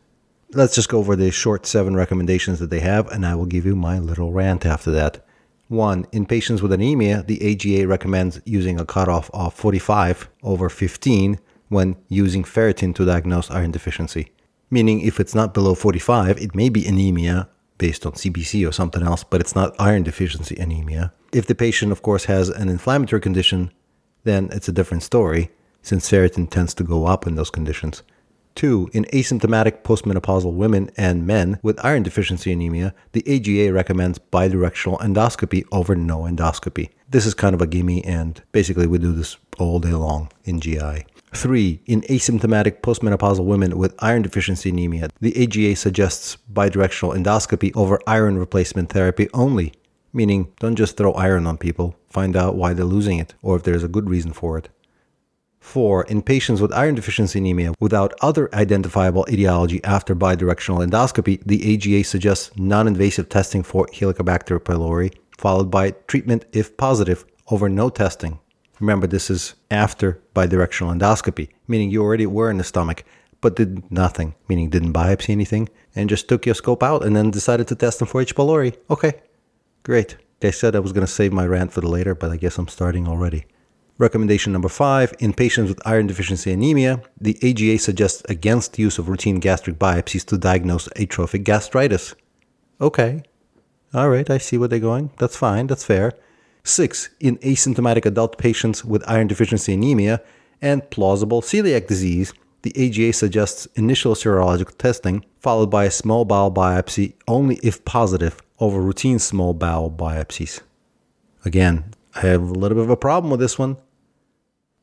Let's 0.52 0.74
just 0.74 0.90
go 0.90 0.98
over 0.98 1.16
the 1.16 1.30
short 1.30 1.64
seven 1.64 1.96
recommendations 1.96 2.58
that 2.58 2.68
they 2.68 2.80
have, 2.80 3.08
and 3.08 3.24
I 3.24 3.34
will 3.34 3.46
give 3.46 3.64
you 3.64 3.74
my 3.74 3.98
little 3.98 4.30
rant 4.30 4.66
after 4.66 4.90
that. 4.90 5.24
One, 5.68 6.06
in 6.12 6.26
patients 6.26 6.60
with 6.60 6.70
anemia, 6.70 7.22
the 7.22 7.40
AGA 7.50 7.88
recommends 7.88 8.42
using 8.44 8.78
a 8.78 8.84
cutoff 8.84 9.30
of 9.32 9.54
45 9.54 10.28
over 10.42 10.68
15 10.68 11.38
when 11.70 11.96
using 12.10 12.42
ferritin 12.42 12.94
to 12.94 13.06
diagnose 13.06 13.50
iron 13.50 13.70
deficiency. 13.70 14.32
Meaning, 14.68 15.00
if 15.00 15.18
it's 15.18 15.34
not 15.34 15.54
below 15.54 15.74
45, 15.74 16.36
it 16.36 16.54
may 16.54 16.68
be 16.68 16.86
anemia 16.86 17.48
based 17.78 18.06
on 18.06 18.12
CBC 18.12 18.68
or 18.68 18.72
something 18.72 19.02
else, 19.02 19.24
but 19.24 19.40
it's 19.40 19.54
not 19.54 19.74
iron 19.78 20.02
deficiency 20.02 20.56
anemia. 20.56 21.12
If 21.32 21.46
the 21.46 21.54
patient, 21.54 21.92
of 21.92 22.02
course, 22.02 22.24
has 22.24 22.48
an 22.48 22.68
inflammatory 22.68 23.20
condition, 23.20 23.72
then 24.24 24.48
it's 24.52 24.68
a 24.68 24.72
different 24.72 25.02
story, 25.02 25.50
since 25.82 26.10
ferritin 26.10 26.50
tends 26.50 26.74
to 26.74 26.84
go 26.84 27.06
up 27.06 27.26
in 27.26 27.34
those 27.36 27.50
conditions. 27.50 28.02
Two, 28.56 28.88
in 28.94 29.04
asymptomatic 29.12 29.82
postmenopausal 29.82 30.54
women 30.54 30.90
and 30.96 31.26
men 31.26 31.60
with 31.62 31.84
iron 31.84 32.02
deficiency 32.02 32.50
anemia, 32.50 32.94
the 33.12 33.22
AGA 33.28 33.70
recommends 33.70 34.18
bidirectional 34.18 34.98
endoscopy 35.00 35.64
over 35.70 35.94
no 35.94 36.20
endoscopy. 36.20 36.88
This 37.10 37.26
is 37.26 37.34
kind 37.34 37.54
of 37.54 37.60
a 37.60 37.66
gimme, 37.66 38.02
and 38.04 38.42
basically, 38.52 38.86
we 38.86 38.96
do 38.96 39.12
this 39.12 39.36
all 39.58 39.78
day 39.78 39.92
long 39.92 40.30
in 40.44 40.60
GI. 40.60 41.04
Three, 41.36 41.82
in 41.84 42.00
asymptomatic 42.02 42.80
postmenopausal 42.80 43.44
women 43.44 43.76
with 43.76 43.94
iron 43.98 44.22
deficiency 44.22 44.70
anemia, 44.70 45.10
the 45.20 45.36
AGA 45.36 45.76
suggests 45.76 46.38
bidirectional 46.50 47.14
endoscopy 47.14 47.76
over 47.76 48.00
iron 48.06 48.38
replacement 48.38 48.90
therapy 48.90 49.28
only, 49.34 49.74
meaning 50.14 50.50
don't 50.60 50.76
just 50.76 50.96
throw 50.96 51.12
iron 51.12 51.46
on 51.46 51.58
people, 51.58 51.94
find 52.08 52.36
out 52.36 52.56
why 52.56 52.72
they're 52.72 52.86
losing 52.86 53.18
it 53.18 53.34
or 53.42 53.54
if 53.54 53.64
there's 53.64 53.84
a 53.84 53.88
good 53.88 54.08
reason 54.08 54.32
for 54.32 54.56
it. 54.56 54.70
4. 55.60 56.04
In 56.04 56.22
patients 56.22 56.62
with 56.62 56.72
iron 56.72 56.94
deficiency 56.94 57.38
anemia 57.38 57.74
without 57.80 58.14
other 58.22 58.52
identifiable 58.54 59.26
etiology 59.30 59.84
after 59.84 60.16
bidirectional 60.16 60.88
endoscopy, 60.88 61.42
the 61.44 61.74
AGA 61.74 62.02
suggests 62.02 62.50
non 62.56 62.88
invasive 62.88 63.28
testing 63.28 63.62
for 63.62 63.86
Helicobacter 63.88 64.58
pylori, 64.58 65.12
followed 65.36 65.70
by 65.70 65.90
treatment 66.08 66.46
if 66.54 66.78
positive 66.78 67.26
over 67.50 67.68
no 67.68 67.90
testing. 67.90 68.38
Remember, 68.80 69.06
this 69.06 69.30
is 69.30 69.54
after 69.70 70.20
bidirectional 70.34 70.96
endoscopy, 70.96 71.48
meaning 71.66 71.90
you 71.90 72.02
already 72.02 72.26
were 72.26 72.50
in 72.50 72.58
the 72.58 72.64
stomach, 72.64 73.04
but 73.40 73.56
did 73.56 73.90
nothing, 73.90 74.34
meaning 74.48 74.70
didn't 74.70 74.92
biopsy 74.92 75.30
anything, 75.30 75.68
and 75.94 76.10
just 76.10 76.28
took 76.28 76.46
your 76.46 76.54
scope 76.54 76.82
out 76.82 77.04
and 77.04 77.16
then 77.16 77.30
decided 77.30 77.68
to 77.68 77.74
test 77.74 77.98
them 77.98 78.08
for 78.08 78.20
H. 78.20 78.34
pylori. 78.34 78.76
Okay, 78.90 79.14
great. 79.82 80.16
They 80.40 80.52
said 80.52 80.76
I 80.76 80.80
was 80.80 80.92
going 80.92 81.06
to 81.06 81.12
save 81.12 81.32
my 81.32 81.46
rant 81.46 81.72
for 81.72 81.80
the 81.80 81.88
later, 81.88 82.14
but 82.14 82.30
I 82.30 82.36
guess 82.36 82.58
I'm 82.58 82.68
starting 82.68 83.08
already. 83.08 83.46
Recommendation 83.98 84.52
number 84.52 84.68
five 84.68 85.14
in 85.20 85.32
patients 85.32 85.68
with 85.68 85.86
iron 85.86 86.06
deficiency 86.06 86.52
anemia, 86.52 87.00
the 87.18 87.38
AGA 87.42 87.78
suggests 87.78 88.22
against 88.28 88.78
use 88.78 88.98
of 88.98 89.08
routine 89.08 89.40
gastric 89.40 89.78
biopsies 89.78 90.26
to 90.26 90.36
diagnose 90.36 90.86
atrophic 90.96 91.44
gastritis. 91.44 92.14
Okay. 92.78 93.22
All 93.94 94.10
right, 94.10 94.28
I 94.28 94.36
see 94.36 94.58
where 94.58 94.68
they're 94.68 94.78
going. 94.78 95.12
That's 95.16 95.36
fine, 95.36 95.66
that's 95.66 95.84
fair. 95.84 96.12
Six, 96.66 97.10
in 97.20 97.38
asymptomatic 97.38 98.06
adult 98.06 98.38
patients 98.38 98.84
with 98.84 99.08
iron 99.08 99.28
deficiency 99.28 99.72
anemia 99.72 100.20
and 100.60 100.90
plausible 100.90 101.40
celiac 101.40 101.86
disease, 101.86 102.34
the 102.62 102.74
AGA 102.76 103.12
suggests 103.12 103.66
initial 103.76 104.16
serological 104.16 104.76
testing 104.76 105.24
followed 105.38 105.70
by 105.70 105.84
a 105.84 105.92
small 105.92 106.24
bowel 106.24 106.50
biopsy 106.50 107.12
only 107.28 107.60
if 107.62 107.84
positive 107.84 108.42
over 108.58 108.80
routine 108.80 109.20
small 109.20 109.54
bowel 109.54 109.92
biopsies. 109.92 110.60
Again, 111.44 111.84
I 112.16 112.22
have 112.22 112.42
a 112.42 112.58
little 112.58 112.74
bit 112.74 112.84
of 112.84 112.90
a 112.90 112.96
problem 112.96 113.30
with 113.30 113.38
this 113.38 113.60
one. 113.60 113.76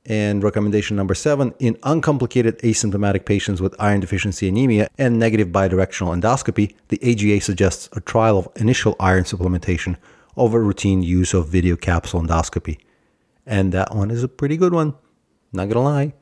And 0.05 0.41
recommendation 0.41 0.95
number 0.95 1.13
seven 1.13 1.53
in 1.59 1.77
uncomplicated 1.83 2.59
asymptomatic 2.59 3.25
patients 3.25 3.61
with 3.61 3.75
iron 3.77 3.99
deficiency 3.99 4.47
anemia 4.47 4.87
and 4.97 5.19
negative 5.19 5.49
bidirectional 5.49 6.17
endoscopy, 6.17 6.75
the 6.87 6.99
AGA 7.03 7.41
suggests 7.41 7.89
a 7.91 7.99
trial 7.99 8.37
of 8.37 8.47
initial 8.55 8.95
iron 9.01 9.25
supplementation 9.25 9.97
over 10.35 10.63
routine 10.63 11.03
use 11.03 11.33
of 11.33 11.47
video 11.47 11.75
capsule 11.75 12.21
endoscopy. 12.21 12.79
And 13.45 13.71
that 13.71 13.95
one 13.95 14.11
is 14.11 14.23
a 14.23 14.27
pretty 14.27 14.57
good 14.57 14.73
one, 14.73 14.95
not 15.51 15.69
gonna 15.69 15.85
lie. 15.85 16.13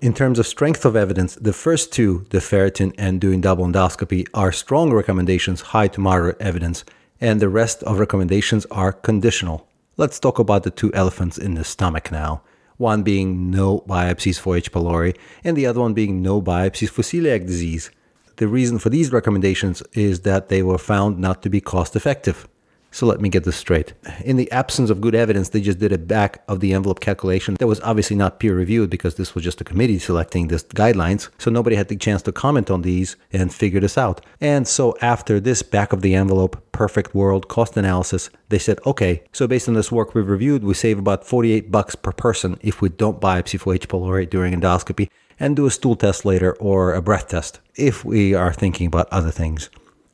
In 0.00 0.14
terms 0.14 0.38
of 0.38 0.46
strength 0.46 0.84
of 0.84 0.96
evidence, 0.96 1.34
the 1.34 1.52
first 1.52 1.92
two, 1.92 2.26
the 2.30 2.38
ferritin 2.38 2.94
and 2.96 3.20
doing 3.20 3.40
double 3.40 3.66
endoscopy, 3.66 4.26
are 4.32 4.50
strong 4.50 4.92
recommendations, 4.92 5.60
high 5.60 5.88
to 5.88 6.00
moderate 6.00 6.40
evidence, 6.40 6.84
and 7.20 7.38
the 7.38 7.50
rest 7.50 7.82
of 7.82 7.98
recommendations 7.98 8.64
are 8.70 8.92
conditional. 8.92 9.68
Let's 9.98 10.18
talk 10.18 10.38
about 10.38 10.62
the 10.62 10.70
two 10.70 10.92
elephants 10.94 11.36
in 11.36 11.54
the 11.54 11.64
stomach 11.64 12.10
now 12.10 12.42
one 12.80 13.02
being 13.02 13.50
no 13.50 13.80
biopsies 13.80 14.40
for 14.40 14.56
H. 14.56 14.72
pylori, 14.72 15.14
and 15.44 15.54
the 15.54 15.66
other 15.66 15.80
one 15.80 15.92
being 15.92 16.22
no 16.22 16.40
biopsies 16.40 16.88
for 16.88 17.02
celiac 17.02 17.46
disease. 17.46 17.90
The 18.36 18.48
reason 18.48 18.78
for 18.78 18.88
these 18.88 19.12
recommendations 19.12 19.82
is 19.92 20.20
that 20.20 20.48
they 20.48 20.62
were 20.62 20.78
found 20.78 21.18
not 21.18 21.42
to 21.42 21.50
be 21.50 21.60
cost 21.60 21.94
effective. 21.94 22.48
So 22.92 23.06
let 23.06 23.20
me 23.20 23.28
get 23.28 23.44
this 23.44 23.56
straight. 23.56 23.94
In 24.24 24.36
the 24.36 24.50
absence 24.50 24.90
of 24.90 25.00
good 25.00 25.14
evidence, 25.14 25.50
they 25.50 25.60
just 25.60 25.78
did 25.78 25.92
a 25.92 25.98
back 25.98 26.42
of 26.48 26.60
the 26.60 26.74
envelope 26.74 27.00
calculation 27.00 27.54
that 27.54 27.66
was 27.66 27.80
obviously 27.80 28.16
not 28.16 28.40
peer 28.40 28.54
reviewed 28.54 28.90
because 28.90 29.14
this 29.14 29.34
was 29.34 29.44
just 29.44 29.60
a 29.60 29.64
committee 29.64 29.98
selecting 29.98 30.48
these 30.48 30.64
guidelines. 30.64 31.28
So 31.38 31.50
nobody 31.50 31.76
had 31.76 31.88
the 31.88 31.96
chance 31.96 32.22
to 32.22 32.32
comment 32.32 32.70
on 32.70 32.82
these 32.82 33.16
and 33.32 33.54
figure 33.54 33.80
this 33.80 33.96
out. 33.96 34.24
And 34.40 34.66
so 34.66 34.96
after 35.00 35.38
this 35.38 35.62
back 35.62 35.92
of 35.92 36.02
the 36.02 36.14
envelope 36.14 36.60
perfect 36.72 37.14
world 37.14 37.48
cost 37.48 37.76
analysis, 37.76 38.30
they 38.48 38.58
said, 38.58 38.80
okay, 38.86 39.22
so 39.32 39.46
based 39.46 39.68
on 39.68 39.74
this 39.74 39.92
work 39.92 40.14
we've 40.14 40.28
reviewed, 40.28 40.64
we 40.64 40.74
save 40.74 40.98
about 40.98 41.26
48 41.26 41.70
bucks 41.70 41.94
per 41.94 42.12
person 42.12 42.58
if 42.60 42.80
we 42.80 42.88
don't 42.88 43.20
biopsy 43.20 43.60
for 43.60 43.74
H. 43.74 43.88
pylori 43.88 44.28
during 44.28 44.52
endoscopy 44.52 45.08
and 45.38 45.56
do 45.56 45.66
a 45.66 45.70
stool 45.70 45.96
test 45.96 46.24
later 46.24 46.54
or 46.56 46.94
a 46.94 47.02
breath 47.02 47.28
test 47.28 47.60
if 47.76 48.04
we 48.04 48.34
are 48.34 48.52
thinking 48.52 48.86
about 48.86 49.08
other 49.10 49.30
things. 49.30 49.70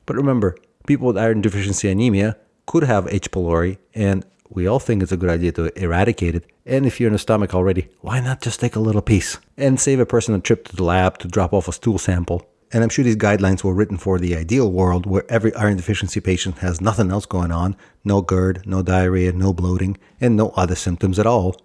But 0.06 0.16
remember, 0.16 0.56
people 0.87 1.09
with 1.09 1.18
iron 1.18 1.40
deficiency 1.40 1.88
anemia 1.88 2.37
could 2.66 2.82
have 2.82 3.08
H. 3.08 3.30
pylori, 3.30 3.78
and 3.94 4.25
we 4.50 4.66
all 4.66 4.78
think 4.78 5.02
it's 5.02 5.12
a 5.12 5.16
good 5.16 5.30
idea 5.30 5.52
to 5.52 5.82
eradicate 5.82 6.35
it. 6.35 6.44
And 6.64 6.87
if 6.87 7.00
you're 7.00 7.08
in 7.08 7.12
the 7.12 7.18
stomach 7.18 7.54
already, 7.54 7.88
why 8.00 8.20
not 8.20 8.42
just 8.42 8.61
take 8.61 8.76
a 8.76 8.80
little 8.80 9.02
piece 9.02 9.38
and 9.56 9.80
save 9.80 10.00
a 10.00 10.06
person 10.06 10.35
a 10.35 10.40
trip 10.40 10.66
to 10.68 10.76
the 10.76 10.85
lab 10.85 11.18
to 11.18 11.28
drop 11.28 11.52
off 11.52 11.68
a 11.68 11.73
stool 11.73 11.99
sample? 11.99 12.49
And 12.73 12.82
I'm 12.82 12.88
sure 12.88 13.04
these 13.04 13.16
guidelines 13.16 13.62
were 13.62 13.75
written 13.75 13.96
for 13.96 14.18
the 14.18 14.37
ideal 14.37 14.70
world 14.70 15.06
where 15.06 15.25
every 15.30 15.54
iron 15.54 15.76
deficiency 15.76 16.20
patient 16.20 16.58
has 16.58 16.80
nothing 16.80 17.11
else 17.11 17.26
going 17.26 17.52
on 17.52 17.76
no 18.04 18.23
GERD, 18.23 18.66
no 18.66 18.82
diarrhea, 18.82 19.32
no 19.32 19.52
bloating, 19.52 19.96
and 20.20 20.37
no 20.37 20.50
other 20.50 20.75
symptoms 20.75 21.18
at 21.18 21.26
all. 21.26 21.56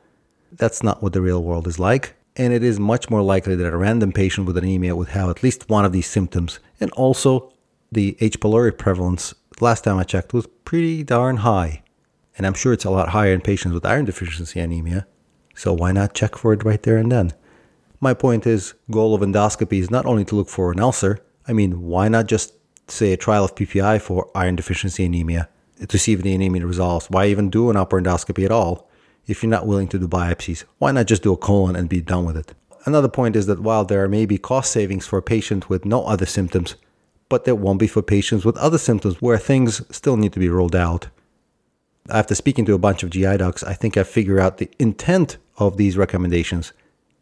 That's 0.52 0.84
not 0.84 1.02
what 1.02 1.14
the 1.14 1.22
real 1.22 1.44
world 1.44 1.68
is 1.68 1.80
like. 1.80 2.16
And 2.36 2.54
it 2.54 2.64
is 2.64 2.80
much 2.80 3.10
more 3.10 3.22
likely 3.22 3.56
that 3.56 3.74
a 3.74 3.78
random 3.78 4.12
patient 4.12 4.48
with 4.48 4.58
anemia 4.58 4.96
would 4.96 5.10
have 5.10 5.30
at 5.30 5.44
least 5.44 5.70
one 5.70 5.86
of 5.86 5.92
these 5.92 6.08
symptoms. 6.08 6.60
And 6.80 6.92
also, 6.92 7.52
the 7.92 8.16
H. 8.20 8.40
pylori 8.40 8.78
prevalence 8.78 9.34
last 9.62 9.84
time 9.84 9.98
I 9.98 10.04
checked, 10.04 10.34
was 10.34 10.48
pretty 10.66 11.04
darn 11.04 11.38
high. 11.38 11.84
And 12.38 12.46
I'm 12.46 12.54
sure 12.54 12.74
it's 12.74 12.86
a 12.86 12.90
lot 12.90 13.10
higher 13.10 13.34
in 13.34 13.42
patients 13.42 13.74
with 13.74 13.86
iron 13.86 14.06
deficiency 14.06 14.60
anemia. 14.60 15.06
So 15.56 15.74
why 15.74 15.92
not 15.92 16.14
check 16.14 16.36
for 16.36 16.54
it 16.54 16.64
right 16.64 16.82
there 16.82 16.98
and 16.98 17.12
then? 17.12 17.34
My 18.00 18.14
point 18.14 18.48
is, 18.48 18.74
goal 18.90 19.14
of 19.14 19.22
endoscopy 19.22 19.80
is 19.80 19.92
not 19.92 20.06
only 20.06 20.26
to 20.26 20.36
look 20.36 20.50
for 20.50 20.72
an 20.72 20.80
ulcer. 20.80 21.20
I 21.48 21.54
mean, 21.54 21.84
why 21.84 22.08
not 22.08 22.28
just 22.28 22.54
say 22.88 23.14
a 23.14 23.18
trial 23.18 23.46
of 23.46 23.56
PPI 23.56 24.02
for 24.02 24.32
iron 24.34 24.56
deficiency 24.56 25.06
anemia 25.06 25.50
to 25.88 25.98
see 26.00 26.14
if 26.14 26.22
the 26.22 26.34
anemia 26.34 26.66
resolves? 26.66 27.10
Why 27.10 27.28
even 27.28 27.50
do 27.50 27.70
an 27.70 27.78
upper 27.78 28.02
endoscopy 28.02 28.44
at 28.44 28.52
all? 28.52 28.90
If 29.28 29.44
you're 29.44 29.52
not 29.52 29.68
willing 29.68 29.88
to 29.90 30.00
do 30.00 30.08
biopsies, 30.08 30.64
why 30.80 30.92
not 30.92 31.06
just 31.06 31.22
do 31.24 31.34
a 31.34 31.38
colon 31.38 31.76
and 31.76 31.88
be 31.88 32.02
done 32.02 32.26
with 32.26 32.38
it? 32.38 32.56
Another 32.86 33.08
point 33.08 33.36
is 33.36 33.46
that 33.46 33.62
while 33.62 33.86
there 33.86 34.08
may 34.08 34.26
be 34.26 34.40
cost 34.40 34.72
savings 34.72 35.06
for 35.06 35.20
a 35.20 35.22
patient 35.22 35.70
with 35.70 35.86
no 35.86 36.04
other 36.06 36.26
symptoms, 36.26 36.76
but 37.32 37.46
that 37.46 37.56
won't 37.56 37.80
be 37.80 37.88
for 37.88 38.02
patients 38.02 38.44
with 38.44 38.58
other 38.58 38.78
symptoms 38.78 39.22
where 39.22 39.38
things 39.38 39.82
still 39.90 40.18
need 40.18 40.34
to 40.34 40.40
be 40.40 40.50
rolled 40.50 40.76
out. 40.76 41.08
After 42.10 42.36
speaking 42.36 42.66
to 42.66 42.74
a 42.74 42.78
bunch 42.86 43.04
of 43.04 43.10
GI 43.10 43.38
docs, 43.38 43.64
I 43.64 43.74
think 43.74 43.96
I 43.96 44.04
figure 44.04 44.38
out 44.38 44.58
the 44.58 44.70
intent 44.80 45.38
of 45.58 45.78
these 45.78 45.96
recommendations. 45.96 46.74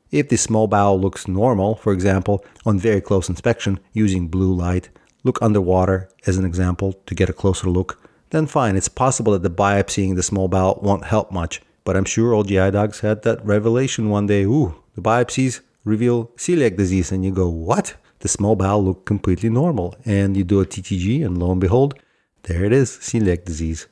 If 0.10 0.30
the 0.30 0.38
small 0.38 0.66
bowel 0.66 1.00
looks 1.00 1.28
normal, 1.28 1.76
for 1.76 1.94
example, 1.94 2.44
on 2.66 2.80
very 2.80 3.02
close 3.02 3.30
inspection 3.30 3.80
using 3.94 4.30
blue 4.30 4.52
light, 4.52 4.90
look 5.24 5.40
underwater 5.44 6.10
as 6.26 6.38
an 6.38 6.46
example 6.46 6.94
to 7.06 7.14
get 7.14 7.30
a 7.30 7.34
closer 7.42 7.70
look, 7.70 8.02
then 8.32 8.48
fine, 8.48 8.76
it's 8.76 8.90
possible 8.90 9.34
that 9.34 9.44
the 9.44 9.64
biopsying 9.64 10.16
the 10.16 10.24
small 10.24 10.48
bowel 10.48 10.80
won't 10.82 11.06
help 11.06 11.32
much. 11.32 11.62
But 11.84 11.96
I'm 11.96 12.06
sure 12.06 12.34
all 12.34 12.44
GI 12.44 12.72
docs 12.72 13.02
had 13.02 13.22
that 13.22 13.46
revelation 13.46 14.10
one 14.10 14.26
day 14.26 14.42
ooh, 14.42 14.74
the 14.96 15.04
biopsies 15.04 15.62
reveal 15.84 16.26
celiac 16.38 16.78
disease, 16.78 17.12
and 17.12 17.24
you 17.24 17.32
go, 17.32 17.50
what? 17.50 17.96
the 18.20 18.28
small 18.28 18.56
bowel 18.56 18.84
looked 18.84 19.06
completely 19.06 19.50
normal. 19.50 19.96
And 20.06 20.36
you 20.38 20.44
do 20.44 20.62
a 20.62 20.66
TTG, 20.66 21.26
and 21.26 21.38
lo 21.38 21.52
and 21.52 21.62
behold, 21.62 21.96
there 22.44 22.64
it 22.64 22.74
is 22.74 22.92
celiac 22.92 23.46
disease. 23.46 23.88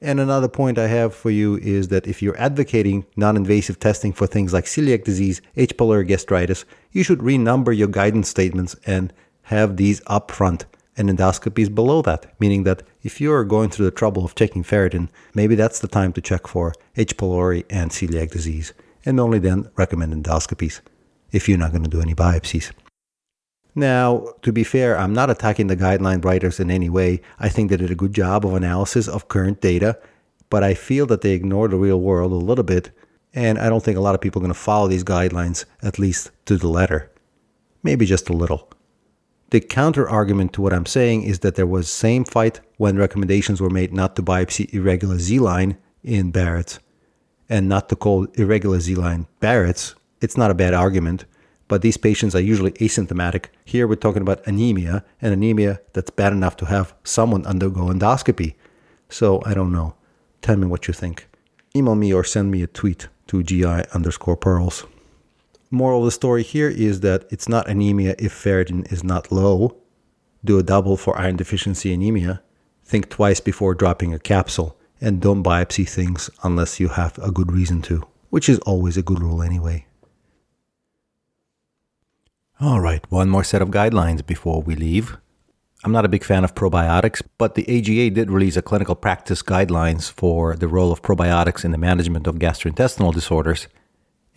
And 0.00 0.20
another 0.20 0.48
point 0.48 0.78
I 0.78 0.88
have 0.88 1.14
for 1.14 1.30
you 1.30 1.56
is 1.56 1.88
that 1.88 2.06
if 2.06 2.20
you're 2.20 2.38
advocating 2.38 3.06
non 3.16 3.36
invasive 3.36 3.80
testing 3.80 4.12
for 4.12 4.26
things 4.26 4.52
like 4.52 4.64
celiac 4.64 5.04
disease, 5.04 5.40
H. 5.56 5.76
pylori 5.76 6.06
gastritis, 6.06 6.64
you 6.92 7.02
should 7.02 7.20
renumber 7.20 7.76
your 7.76 7.88
guidance 7.88 8.28
statements 8.28 8.76
and 8.84 9.12
have 9.42 9.76
these 9.76 10.02
up 10.06 10.30
front 10.30 10.66
and 10.98 11.08
endoscopies 11.08 11.74
below 11.74 12.02
that, 12.02 12.34
meaning 12.40 12.64
that 12.64 12.82
if 13.02 13.20
you're 13.20 13.44
going 13.44 13.70
through 13.70 13.84
the 13.86 13.90
trouble 13.90 14.24
of 14.24 14.34
checking 14.34 14.62
ferritin, 14.62 15.08
maybe 15.34 15.54
that's 15.54 15.80
the 15.80 15.88
time 15.88 16.12
to 16.12 16.20
check 16.20 16.46
for 16.46 16.72
H. 16.96 17.16
pylori 17.16 17.64
and 17.70 17.90
celiac 17.90 18.30
disease, 18.30 18.74
and 19.04 19.18
only 19.18 19.38
then 19.38 19.70
recommend 19.76 20.12
endoscopies 20.12 20.80
if 21.32 21.48
you're 21.48 21.58
not 21.58 21.72
going 21.72 21.84
to 21.84 21.90
do 21.90 22.00
any 22.00 22.14
biopsies. 22.14 22.72
Now, 23.74 24.32
to 24.42 24.52
be 24.52 24.64
fair, 24.64 24.98
I'm 24.98 25.12
not 25.12 25.28
attacking 25.28 25.66
the 25.66 25.76
guideline 25.76 26.24
writers 26.24 26.58
in 26.58 26.70
any 26.70 26.88
way. 26.88 27.20
I 27.38 27.50
think 27.50 27.68
they 27.68 27.76
did 27.76 27.90
a 27.90 27.94
good 27.94 28.14
job 28.14 28.46
of 28.46 28.54
analysis 28.54 29.06
of 29.06 29.28
current 29.28 29.60
data, 29.60 29.98
but 30.48 30.64
I 30.64 30.72
feel 30.72 31.04
that 31.06 31.20
they 31.20 31.32
ignore 31.32 31.68
the 31.68 31.76
real 31.76 32.00
world 32.00 32.32
a 32.32 32.36
little 32.36 32.64
bit, 32.64 32.90
and 33.34 33.58
I 33.58 33.68
don't 33.68 33.84
think 33.84 33.98
a 33.98 34.00
lot 34.00 34.14
of 34.14 34.20
people 34.22 34.40
are 34.40 34.46
going 34.46 34.54
to 34.54 34.58
follow 34.58 34.88
these 34.88 35.04
guidelines, 35.04 35.66
at 35.82 35.98
least 35.98 36.30
to 36.46 36.56
the 36.56 36.68
letter. 36.68 37.10
Maybe 37.82 38.06
just 38.06 38.30
a 38.30 38.32
little. 38.32 38.70
The 39.50 39.60
counter 39.60 40.08
argument 40.08 40.54
to 40.54 40.62
what 40.62 40.72
I'm 40.72 40.86
saying 40.86 41.22
is 41.22 41.40
that 41.40 41.54
there 41.54 41.66
was 41.66 41.88
same 41.88 42.24
fight 42.24 42.60
when 42.78 42.96
recommendations 42.96 43.60
were 43.60 43.70
made 43.70 43.92
not 43.92 44.16
to 44.16 44.22
biopsy 44.22 44.72
irregular 44.72 45.18
Z 45.18 45.38
line 45.38 45.76
in 46.02 46.30
Barrett's 46.30 46.80
and 47.48 47.68
not 47.68 47.88
to 47.90 47.96
call 47.96 48.24
irregular 48.34 48.80
Z 48.80 48.94
line 48.96 49.26
Barrett's. 49.38 49.94
It's 50.20 50.36
not 50.36 50.50
a 50.50 50.54
bad 50.54 50.74
argument, 50.74 51.24
but 51.68 51.82
these 51.82 51.96
patients 51.96 52.34
are 52.34 52.40
usually 52.40 52.72
asymptomatic. 52.72 53.46
Here 53.64 53.86
we're 53.86 53.96
talking 53.96 54.22
about 54.22 54.46
anemia, 54.46 55.04
and 55.20 55.32
anemia 55.32 55.80
that's 55.92 56.10
bad 56.10 56.32
enough 56.32 56.56
to 56.58 56.66
have 56.66 56.94
someone 57.04 57.44
undergo 57.44 57.86
endoscopy. 57.86 58.54
So 59.08 59.42
I 59.44 59.54
don't 59.54 59.72
know. 59.72 59.94
Tell 60.42 60.56
me 60.56 60.66
what 60.66 60.88
you 60.88 60.94
think. 60.94 61.28
Email 61.74 61.94
me 61.94 62.14
or 62.14 62.24
send 62.24 62.50
me 62.50 62.62
a 62.62 62.66
tweet 62.66 63.08
to 63.26 63.42
gi 63.42 63.64
underscore 63.64 64.36
pearls. 64.36 64.86
Moral 65.70 66.00
of 66.00 66.04
the 66.06 66.10
story 66.12 66.42
here 66.42 66.68
is 66.68 67.00
that 67.00 67.26
it's 67.30 67.48
not 67.48 67.68
anemia 67.68 68.14
if 68.18 68.32
ferritin 68.32 68.90
is 68.92 69.02
not 69.02 69.32
low. 69.32 69.76
Do 70.44 70.58
a 70.58 70.62
double 70.62 70.96
for 70.96 71.18
iron 71.18 71.36
deficiency 71.36 71.92
anemia. 71.92 72.42
Think 72.84 73.10
twice 73.10 73.40
before 73.40 73.74
dropping 73.74 74.14
a 74.14 74.18
capsule. 74.18 74.78
And 75.00 75.20
don't 75.20 75.42
biopsy 75.42 75.86
things 75.86 76.30
unless 76.42 76.80
you 76.80 76.88
have 76.88 77.18
a 77.18 77.32
good 77.32 77.52
reason 77.52 77.82
to, 77.82 78.04
which 78.30 78.48
is 78.48 78.58
always 78.60 78.96
a 78.96 79.02
good 79.02 79.20
rule 79.20 79.42
anyway. 79.42 79.84
All 82.58 82.80
right, 82.80 83.04
one 83.10 83.28
more 83.28 83.44
set 83.44 83.60
of 83.60 83.68
guidelines 83.68 84.24
before 84.24 84.62
we 84.62 84.74
leave. 84.74 85.18
I'm 85.84 85.92
not 85.92 86.06
a 86.06 86.08
big 86.08 86.24
fan 86.24 86.42
of 86.42 86.54
probiotics, 86.54 87.20
but 87.36 87.54
the 87.54 87.68
AGA 87.68 88.08
did 88.14 88.30
release 88.30 88.56
a 88.56 88.62
clinical 88.62 88.94
practice 88.94 89.42
guidelines 89.42 90.10
for 90.10 90.56
the 90.56 90.66
role 90.66 90.90
of 90.90 91.02
probiotics 91.02 91.66
in 91.66 91.72
the 91.72 91.76
management 91.76 92.26
of 92.26 92.36
gastrointestinal 92.36 93.12
disorders. 93.12 93.68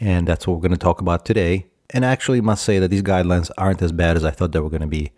And 0.02 0.28
that's 0.28 0.46
what 0.46 0.56
we're 0.56 0.68
going 0.68 0.74
to 0.74 0.78
talk 0.78 1.00
about 1.00 1.24
today. 1.24 1.68
And 1.92 2.06
I 2.06 2.12
actually 2.12 2.42
must 2.42 2.66
say 2.66 2.78
that 2.80 2.90
these 2.90 3.04
guidelines 3.04 3.52
aren't 3.58 3.82
as 3.82 3.94
bad 3.94 4.18
as 4.18 4.26
I 4.26 4.32
thought 4.32 4.52
they 4.52 4.60
were 4.60 4.70
going 4.70 4.82
to 4.82 4.88
be. 4.88 5.12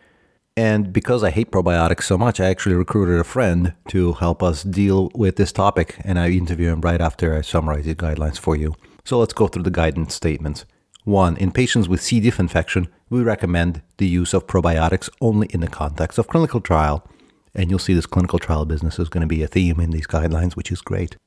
And 0.56 0.94
because 0.94 1.24
I 1.24 1.32
hate 1.32 1.50
probiotics 1.50 2.04
so 2.04 2.20
much, 2.20 2.40
I 2.40 2.50
actually 2.50 2.76
recruited 2.76 3.20
a 3.20 3.24
friend 3.24 3.74
to 3.88 4.14
help 4.14 4.44
us 4.44 4.62
deal 4.62 5.10
with 5.16 5.38
this 5.38 5.52
topic. 5.52 6.00
And 6.04 6.20
I 6.20 6.30
interview 6.30 6.70
him 6.70 6.82
right 6.82 7.02
after 7.02 7.36
I 7.36 7.42
summarize 7.42 7.86
the 7.86 7.96
guidelines 7.96 8.38
for 8.38 8.56
you. 8.56 8.76
So 9.06 9.18
let's 9.18 9.34
go 9.34 9.48
through 9.48 9.64
the 9.64 9.72
guidance 9.72 10.14
statements. 10.14 10.66
One, 11.04 11.36
in 11.38 11.52
patients 11.52 11.90
with 11.90 12.02
C. 12.02 12.20
diff 12.20 12.40
infection, 12.40 12.88
we 13.10 13.24
recommend 13.24 13.82
the 13.98 14.08
use 14.08 14.34
of 14.34 14.46
probiotics 14.46 15.10
only 15.20 15.48
in 15.48 15.62
the 15.62 15.68
context 15.68 16.20
of 16.20 16.28
clinical 16.28 16.62
trial. 16.62 17.08
And 17.56 17.70
you'll 17.70 17.80
see 17.80 17.96
this 17.96 18.06
clinical 18.06 18.38
trial 18.38 18.66
business 18.66 19.00
is 19.00 19.10
going 19.10 19.22
to 19.22 19.28
be 19.28 19.42
a 19.42 19.48
theme 19.48 19.80
in 19.80 19.90
these 19.90 20.06
guidelines, 20.06 20.56
which 20.56 20.72
is 20.72 20.82
great. 20.82 21.18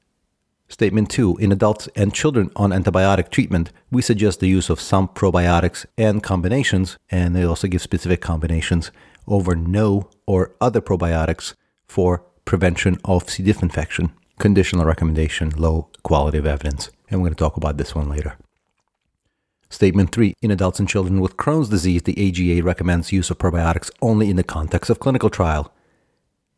Statement 0.69 1.11
2 1.11 1.37
In 1.39 1.53
adults 1.53 1.89
and 1.97 2.15
children 2.15 2.51
on 2.57 2.71
antibiotic 2.71 3.31
treatment, 3.31 3.73
we 3.91 4.01
suggest 4.01 4.41
the 4.41 4.49
use 4.49 4.71
of 4.71 4.81
some 4.81 5.09
probiotics 5.09 5.85
and 5.99 6.23
combinations, 6.23 6.97
and 7.11 7.35
they 7.35 7.45
also 7.45 7.67
give 7.67 7.83
specific 7.83 8.21
combinations 8.21 8.93
over 9.27 9.55
no 9.57 10.09
or 10.27 10.55
other 10.61 10.81
probiotics 10.81 11.55
for 11.87 12.25
prevention 12.45 12.99
of 13.05 13.29
C. 13.29 13.43
diff 13.43 13.63
infection. 13.63 14.13
Conditional 14.39 14.85
recommendation, 14.85 15.51
low 15.51 15.89
quality 16.03 16.39
of 16.39 16.47
evidence. 16.47 16.91
And 17.11 17.21
we're 17.21 17.29
going 17.29 17.35
to 17.35 17.45
talk 17.45 17.57
about 17.57 17.77
this 17.77 17.95
one 17.95 18.09
later. 18.09 18.37
Statement 19.75 20.13
3 20.13 20.37
In 20.41 20.53
adults 20.53 20.79
and 20.79 20.89
children 20.89 21.21
with 21.21 21.37
Crohn's 21.37 21.69
disease, 21.69 22.03
the 22.03 22.15
AGA 22.17 22.63
recommends 22.63 23.11
use 23.11 23.29
of 23.29 23.39
probiotics 23.39 23.91
only 24.01 24.31
in 24.31 24.37
the 24.37 24.45
context 24.45 24.89
of 24.89 25.01
clinical 25.01 25.29
trial. 25.29 25.73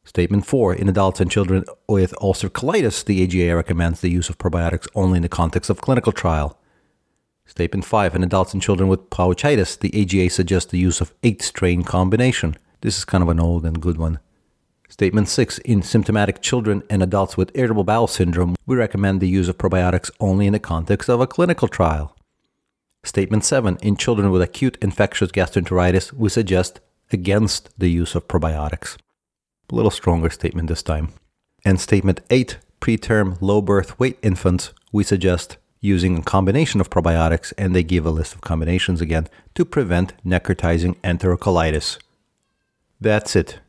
Statement 0.05 0.45
4 0.45 0.75
In 0.75 0.87
adults 0.87 1.19
and 1.19 1.31
children 1.31 1.65
with 1.89 2.13
ulcerative 2.21 2.51
colitis, 2.51 3.03
the 3.03 3.25
AGA 3.25 3.57
recommends 3.57 4.03
the 4.03 4.11
use 4.11 4.29
of 4.29 4.37
probiotics 4.37 4.87
only 4.95 5.17
in 5.17 5.23
the 5.23 5.31
context 5.31 5.71
of 5.71 5.81
clinical 5.81 6.13
trial. 6.13 6.59
Statement 7.47 7.87
5 7.87 8.15
In 8.15 8.23
adults 8.23 8.53
and 8.53 8.63
children 8.63 8.87
with 8.87 9.09
pouchitis, 9.09 9.79
the 9.79 9.99
AGA 9.99 10.29
suggests 10.29 10.71
the 10.71 10.79
use 10.79 11.01
of 11.01 11.15
8 11.23 11.41
strain 11.41 11.85
combination. 11.85 12.59
This 12.83 12.99
is 12.99 13.07
kind 13.07 13.23
of 13.23 13.31
an 13.31 13.41
old 13.41 13.65
and 13.65 13.81
good 13.81 13.97
one. 13.97 14.19
Statement 14.91 15.31
6 15.31 15.57
In 15.61 15.81
symptomatic 15.81 16.43
children 16.43 16.83
and 16.91 17.03
adults 17.03 17.39
with 17.39 17.51
irritable 17.55 17.85
bowel 17.85 18.09
syndrome, 18.09 18.57
we 18.67 18.77
recommend 18.77 19.23
the 19.23 19.29
use 19.29 19.49
of 19.49 19.57
probiotics 19.57 20.11
only 20.21 20.47
in 20.47 20.53
the 20.53 20.59
context 20.59 21.09
of 21.09 21.23
a 21.23 21.27
clinical 21.27 21.67
trial. 21.67 22.16
Statement 23.07 23.45
7 23.45 23.79
In 23.83 23.97
children 23.97 24.33
with 24.33 24.43
acute 24.43 24.77
infectious 24.83 25.31
gastroenteritis, 25.31 26.13
we 26.13 26.29
suggest 26.29 26.81
against 27.13 27.71
the 27.79 27.89
use 27.89 28.17
of 28.17 28.27
probiotics. 28.27 28.97
A 29.71 29.77
little 29.77 29.93
stronger 29.93 30.29
statement 30.29 30.69
this 30.69 30.83
time. 30.83 31.13
And 31.65 31.81
statement 31.81 32.21
8 32.31 32.59
preterm 32.81 33.41
low 33.41 33.63
birth 33.63 33.97
weight 34.01 34.19
infants, 34.23 34.73
we 34.91 35.05
suggest 35.05 35.57
using 35.81 36.19
a 36.19 36.23
combination 36.23 36.81
of 36.81 36.91
probiotics, 36.91 37.53
and 37.57 37.77
they 37.77 37.85
give 37.85 38.05
a 38.05 38.11
list 38.11 38.35
of 38.35 38.41
combinations 38.41 39.01
again 39.01 39.29
to 39.55 39.65
prevent 39.65 40.13
necrotizing 40.25 40.97
enterocolitis. 41.03 41.99
That's 43.01 43.37
it. 43.37 43.61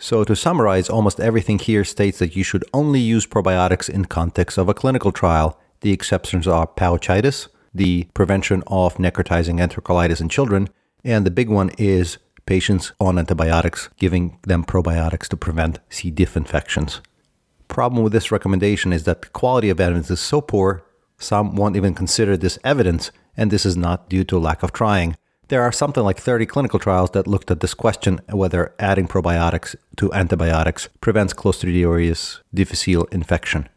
So, 0.00 0.24
to 0.24 0.34
summarize, 0.34 0.90
almost 0.90 1.20
everything 1.20 1.60
here 1.60 1.84
states 1.84 2.18
that 2.18 2.34
you 2.34 2.42
should 2.42 2.64
only 2.74 3.00
use 3.00 3.24
probiotics 3.24 3.88
in 3.88 4.06
context 4.06 4.58
of 4.58 4.68
a 4.68 4.74
clinical 4.74 5.12
trial. 5.12 5.60
The 5.82 5.92
exceptions 5.92 6.48
are 6.48 6.66
pouchitis, 6.66 7.46
the 7.74 8.08
prevention 8.14 8.62
of 8.66 8.96
necrotizing 8.96 9.60
enterocolitis 9.60 10.20
in 10.20 10.28
children, 10.28 10.68
and 11.04 11.24
the 11.24 11.30
big 11.30 11.48
one 11.48 11.70
is 11.78 12.18
patients 12.46 12.92
on 13.00 13.18
antibiotics, 13.18 13.88
giving 13.96 14.38
them 14.42 14.64
probiotics 14.64 15.28
to 15.28 15.36
prevent 15.36 15.78
C. 15.88 16.10
diff 16.10 16.36
infections. 16.36 17.00
Problem 17.68 18.02
with 18.02 18.12
this 18.12 18.32
recommendation 18.32 18.92
is 18.92 19.04
that 19.04 19.22
the 19.22 19.28
quality 19.28 19.70
of 19.70 19.78
evidence 19.78 20.10
is 20.10 20.20
so 20.20 20.40
poor, 20.40 20.82
some 21.18 21.54
won't 21.54 21.76
even 21.76 21.94
consider 21.94 22.36
this 22.36 22.58
evidence, 22.64 23.12
and 23.36 23.50
this 23.50 23.64
is 23.64 23.76
not 23.76 24.08
due 24.08 24.24
to 24.24 24.38
lack 24.38 24.62
of 24.62 24.72
trying. 24.72 25.16
There 25.48 25.62
are 25.62 25.72
something 25.72 26.02
like 26.02 26.18
30 26.18 26.46
clinical 26.46 26.78
trials 26.78 27.10
that 27.10 27.26
looked 27.26 27.50
at 27.50 27.60
this 27.60 27.74
question 27.74 28.20
whether 28.28 28.74
adding 28.78 29.06
probiotics 29.06 29.76
to 29.96 30.12
antibiotics 30.12 30.88
prevents 31.00 31.34
Clostridioides 31.34 32.40
difficile 32.54 33.04
infection. 33.12 33.68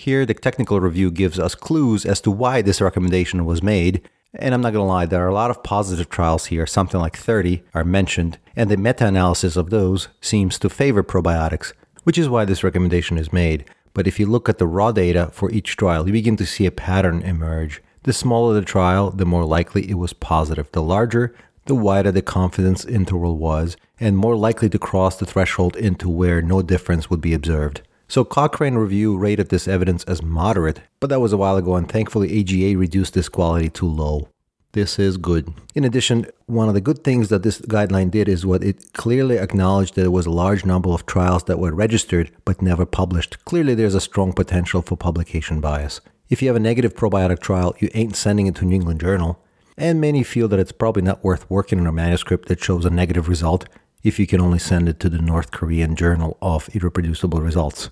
Here, 0.00 0.24
the 0.24 0.32
technical 0.32 0.78
review 0.78 1.10
gives 1.10 1.40
us 1.40 1.56
clues 1.56 2.06
as 2.06 2.20
to 2.20 2.30
why 2.30 2.62
this 2.62 2.80
recommendation 2.80 3.44
was 3.44 3.64
made, 3.64 4.08
and 4.32 4.54
I'm 4.54 4.60
not 4.60 4.72
going 4.72 4.84
to 4.84 4.88
lie, 4.88 5.06
there 5.06 5.24
are 5.24 5.28
a 5.28 5.34
lot 5.34 5.50
of 5.50 5.64
positive 5.64 6.08
trials 6.08 6.46
here, 6.46 6.68
something 6.68 7.00
like 7.00 7.16
30 7.16 7.64
are 7.74 7.82
mentioned, 7.82 8.38
and 8.54 8.70
the 8.70 8.76
meta 8.76 9.06
analysis 9.06 9.56
of 9.56 9.70
those 9.70 10.06
seems 10.20 10.56
to 10.60 10.68
favor 10.68 11.02
probiotics, 11.02 11.72
which 12.04 12.16
is 12.16 12.28
why 12.28 12.44
this 12.44 12.62
recommendation 12.62 13.18
is 13.18 13.32
made. 13.32 13.64
But 13.92 14.06
if 14.06 14.20
you 14.20 14.26
look 14.26 14.48
at 14.48 14.58
the 14.58 14.68
raw 14.68 14.92
data 14.92 15.30
for 15.32 15.50
each 15.50 15.76
trial, 15.76 16.06
you 16.06 16.12
begin 16.12 16.36
to 16.36 16.46
see 16.46 16.64
a 16.64 16.70
pattern 16.70 17.20
emerge. 17.22 17.82
The 18.04 18.12
smaller 18.12 18.54
the 18.54 18.62
trial, 18.62 19.10
the 19.10 19.26
more 19.26 19.44
likely 19.44 19.90
it 19.90 19.98
was 19.98 20.12
positive. 20.12 20.70
The 20.70 20.80
larger, 20.80 21.34
the 21.64 21.74
wider 21.74 22.12
the 22.12 22.22
confidence 22.22 22.84
interval 22.84 23.36
was, 23.36 23.76
and 23.98 24.16
more 24.16 24.36
likely 24.36 24.68
to 24.68 24.78
cross 24.78 25.16
the 25.16 25.26
threshold 25.26 25.74
into 25.74 26.08
where 26.08 26.40
no 26.40 26.62
difference 26.62 27.10
would 27.10 27.20
be 27.20 27.34
observed. 27.34 27.82
So 28.10 28.24
Cochrane 28.24 28.76
Review 28.76 29.18
rated 29.18 29.50
this 29.50 29.68
evidence 29.68 30.02
as 30.04 30.22
moderate, 30.22 30.80
but 30.98 31.10
that 31.10 31.20
was 31.20 31.34
a 31.34 31.36
while 31.36 31.58
ago, 31.58 31.76
and 31.76 31.86
thankfully 31.86 32.40
AGA 32.40 32.78
reduced 32.78 33.12
this 33.12 33.28
quality 33.28 33.68
to 33.68 33.86
low. 33.86 34.28
This 34.72 34.98
is 34.98 35.18
good. 35.18 35.52
In 35.74 35.84
addition, 35.84 36.26
one 36.46 36.68
of 36.68 36.74
the 36.74 36.80
good 36.80 37.04
things 37.04 37.28
that 37.28 37.42
this 37.42 37.60
guideline 37.60 38.10
did 38.10 38.26
is 38.26 38.46
what 38.46 38.64
it 38.64 38.94
clearly 38.94 39.38
acknowledged 39.38 39.94
that 39.94 40.02
there 40.02 40.10
was 40.10 40.24
a 40.24 40.30
large 40.30 40.64
number 40.64 40.88
of 40.88 41.04
trials 41.04 41.44
that 41.44 41.58
were 41.58 41.74
registered 41.74 42.30
but 42.46 42.62
never 42.62 42.86
published. 42.86 43.44
Clearly, 43.44 43.74
there's 43.74 43.94
a 43.94 44.00
strong 44.00 44.32
potential 44.32 44.80
for 44.80 44.96
publication 44.96 45.60
bias. 45.60 46.00
If 46.30 46.40
you 46.40 46.48
have 46.48 46.56
a 46.56 46.60
negative 46.60 46.94
probiotic 46.94 47.40
trial, 47.40 47.74
you 47.78 47.90
ain't 47.92 48.16
sending 48.16 48.46
it 48.46 48.54
to 48.56 48.64
New 48.64 48.76
England 48.76 49.00
Journal. 49.00 49.42
And 49.76 50.00
many 50.00 50.22
feel 50.22 50.48
that 50.48 50.58
it's 50.58 50.72
probably 50.72 51.02
not 51.02 51.22
worth 51.22 51.48
working 51.50 51.78
on 51.78 51.86
a 51.86 51.92
manuscript 51.92 52.48
that 52.48 52.62
shows 52.62 52.86
a 52.86 52.90
negative 52.90 53.28
result 53.28 53.66
if 54.02 54.18
you 54.18 54.26
can 54.26 54.40
only 54.40 54.58
send 54.58 54.88
it 54.88 54.98
to 55.00 55.08
the 55.08 55.18
North 55.18 55.50
Korean 55.50 55.94
Journal 55.94 56.38
of 56.40 56.68
Irreproducible 56.68 57.42
Results. 57.42 57.90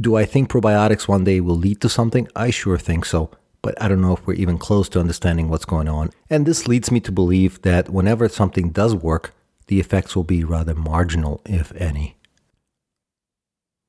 Do 0.00 0.16
I 0.16 0.24
think 0.24 0.48
probiotics 0.48 1.06
one 1.06 1.24
day 1.24 1.40
will 1.40 1.56
lead 1.56 1.80
to 1.82 1.88
something? 1.88 2.26
I 2.34 2.50
sure 2.50 2.78
think 2.78 3.04
so, 3.04 3.30
but 3.60 3.80
I 3.80 3.88
don't 3.88 4.00
know 4.00 4.14
if 4.14 4.26
we're 4.26 4.34
even 4.34 4.56
close 4.56 4.88
to 4.90 5.00
understanding 5.00 5.48
what's 5.48 5.66
going 5.66 5.88
on. 5.88 6.10
And 6.30 6.46
this 6.46 6.66
leads 6.66 6.90
me 6.90 7.00
to 7.00 7.12
believe 7.12 7.60
that 7.62 7.90
whenever 7.90 8.28
something 8.28 8.70
does 8.70 8.94
work, 8.94 9.34
the 9.66 9.80
effects 9.80 10.16
will 10.16 10.24
be 10.24 10.44
rather 10.44 10.74
marginal, 10.74 11.42
if 11.44 11.72
any. 11.76 12.16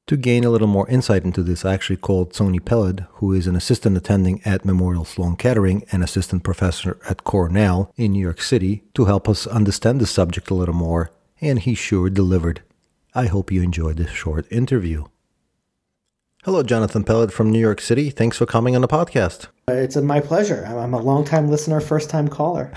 To 0.08 0.18
gain 0.18 0.44
a 0.44 0.50
little 0.50 0.68
more 0.68 0.90
insight 0.90 1.24
into 1.24 1.42
this, 1.42 1.64
I 1.64 1.74
actually 1.74 1.96
called 1.96 2.34
Sony 2.34 2.60
Peled, 2.60 3.08
who 3.14 3.32
is 3.32 3.48
an 3.48 3.56
assistant 3.56 3.96
attending 3.96 4.42
at 4.44 4.66
Memorial 4.66 5.06
Sloan 5.06 5.38
Kettering 5.38 5.86
and 5.94 6.04
assistant 6.04 6.44
professor 6.44 7.00
at 7.10 7.24
Cornell 7.24 7.94
in 7.96 8.12
New 8.12 8.22
York 8.22 8.42
City, 8.42 8.84
to 8.96 9.06
help 9.06 9.30
us 9.30 9.48
understand 9.48 10.02
the 10.02 10.06
subject 10.06 10.50
a 10.50 10.54
little 10.54 10.76
more 10.76 11.12
and 11.40 11.60
he 11.60 11.74
sure 11.74 12.10
delivered. 12.10 12.62
I 13.16 13.28
hope 13.28 13.52
you 13.52 13.62
enjoyed 13.62 13.96
this 13.96 14.12
short 14.12 14.52
interview. 14.52 15.06
Hello, 16.46 16.62
Jonathan 16.62 17.06
Peled 17.06 17.32
from 17.32 17.52
New 17.52 17.60
York 17.60 17.80
City. 17.80 18.10
Thanks 18.10 18.36
for 18.36 18.46
coming 18.46 18.76
on 18.76 18.82
the 18.82 18.88
podcast. 18.90 19.48
Uh, 19.70 19.76
it's 19.76 19.96
my 19.96 20.20
pleasure. 20.20 20.66
I'm 20.66 20.94
a 20.94 21.00
long-time 21.00 21.50
listener, 21.50 21.80
first-time 21.80 22.28
caller. 22.28 22.70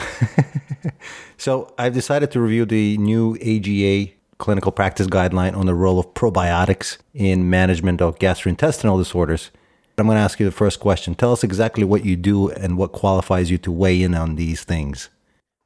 so 1.37 1.75
I've 1.77 1.93
decided 1.93 2.31
to 2.31 2.41
review 2.41 2.65
the 2.65 2.97
new 2.99 3.35
AGA 3.43 4.13
clinical 4.39 4.71
practice 4.71 5.09
guideline 5.09 5.57
on 5.57 5.67
the 5.67 5.75
role 5.75 5.99
of 5.99 6.15
probiotics 6.15 6.99
in 7.13 7.51
management 7.51 8.01
of 8.01 8.21
gastrointestinal 8.21 8.99
disorders. 8.99 9.51
I'm 9.99 10.07
going 10.07 10.15
to 10.15 10.23
ask 10.23 10.39
you 10.39 10.47
the 10.47 10.53
first 10.53 10.79
question. 10.79 11.17
Tell 11.17 11.33
us 11.33 11.43
exactly 11.43 11.83
what 11.83 12.05
you 12.05 12.15
do 12.15 12.51
and 12.51 12.79
what 12.79 12.93
qualifies 12.93 13.51
you 13.51 13.59
to 13.59 13.73
weigh 13.73 14.01
in 14.01 14.15
on 14.15 14.37
these 14.37 14.63
things. 14.63 15.09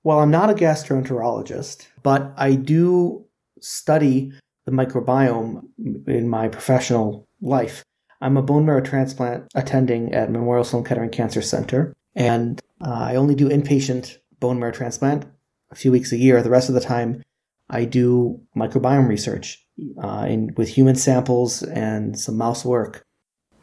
Well, 0.05 0.21
I'm 0.21 0.31
not 0.31 0.49
a 0.49 0.55
gastroenterologist, 0.55 1.87
but 2.03 2.33
I 2.39 2.55
do 2.55 3.27
study 3.61 4.33
the 4.65 4.73
microbiome 4.73 5.65
in 6.07 6.31
my 6.31 6.49
professional 6.49 7.27
life. 7.43 7.85
I'm 8.21 8.37
a 8.37 8.43
bone 8.43 8.67
marrow 8.67 8.83
transplant 8.83 9.51
attending 9.55 10.13
at 10.13 10.31
Memorial 10.31 10.65
Sloan 10.65 10.85
Kettering 10.85 11.11
Cancer 11.11 11.41
Center, 11.41 11.95
and 12.15 12.61
uh, 12.85 12.91
I 12.91 13.17
only 13.17 13.35
do 13.35 13.49
inpatient 13.49 14.19
bone 14.41 14.59
marrow 14.59 14.73
transplant 14.73 15.27
a 15.71 15.75
few 15.75 15.91
weeks 15.91 16.13
a 16.13 16.17
year. 16.17 16.43
The 16.43 16.51
rest 16.51 16.69
of 16.69 16.75
the 16.75 16.81
time, 16.81 17.23
I 17.71 17.85
do 17.85 18.41
microbiome 18.57 19.09
research 19.09 19.65
uh, 20.03 20.27
in, 20.29 20.53
with 20.57 20.69
human 20.69 20.97
samples 20.97 21.63
and 21.63 22.19
some 22.19 22.37
mouse 22.37 22.65
work. 22.65 23.07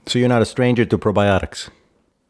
So 0.08 0.17
you're 0.17 0.30
not 0.30 0.41
a 0.41 0.46
stranger 0.46 0.86
to 0.86 0.98
probiotics? 0.98 1.70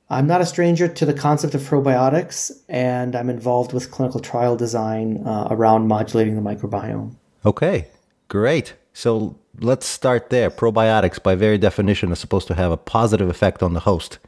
I'm 0.09 0.25
not 0.25 0.41
a 0.41 0.45
stranger 0.45 0.87
to 0.87 1.05
the 1.05 1.13
concept 1.13 1.53
of 1.53 1.61
probiotics, 1.61 2.51
and 2.69 3.15
I'm 3.15 3.29
involved 3.29 3.73
with 3.73 3.91
clinical 3.91 4.19
trial 4.19 4.55
design 4.55 5.21
uh, 5.25 5.49
around 5.51 5.87
modulating 5.87 6.35
the 6.35 6.41
microbiome. 6.41 7.15
Okay, 7.45 7.87
great. 8.29 8.73
So 8.93 9.37
let's 9.59 9.85
start 9.85 10.29
there. 10.29 10.49
Probiotics, 10.49 11.21
by 11.21 11.35
very 11.35 11.57
definition, 11.57 12.11
are 12.11 12.15
supposed 12.15 12.47
to 12.47 12.55
have 12.55 12.71
a 12.71 12.77
positive 12.77 13.29
effect 13.29 13.63
on 13.63 13.73
the 13.73 13.81
host. 13.81 14.19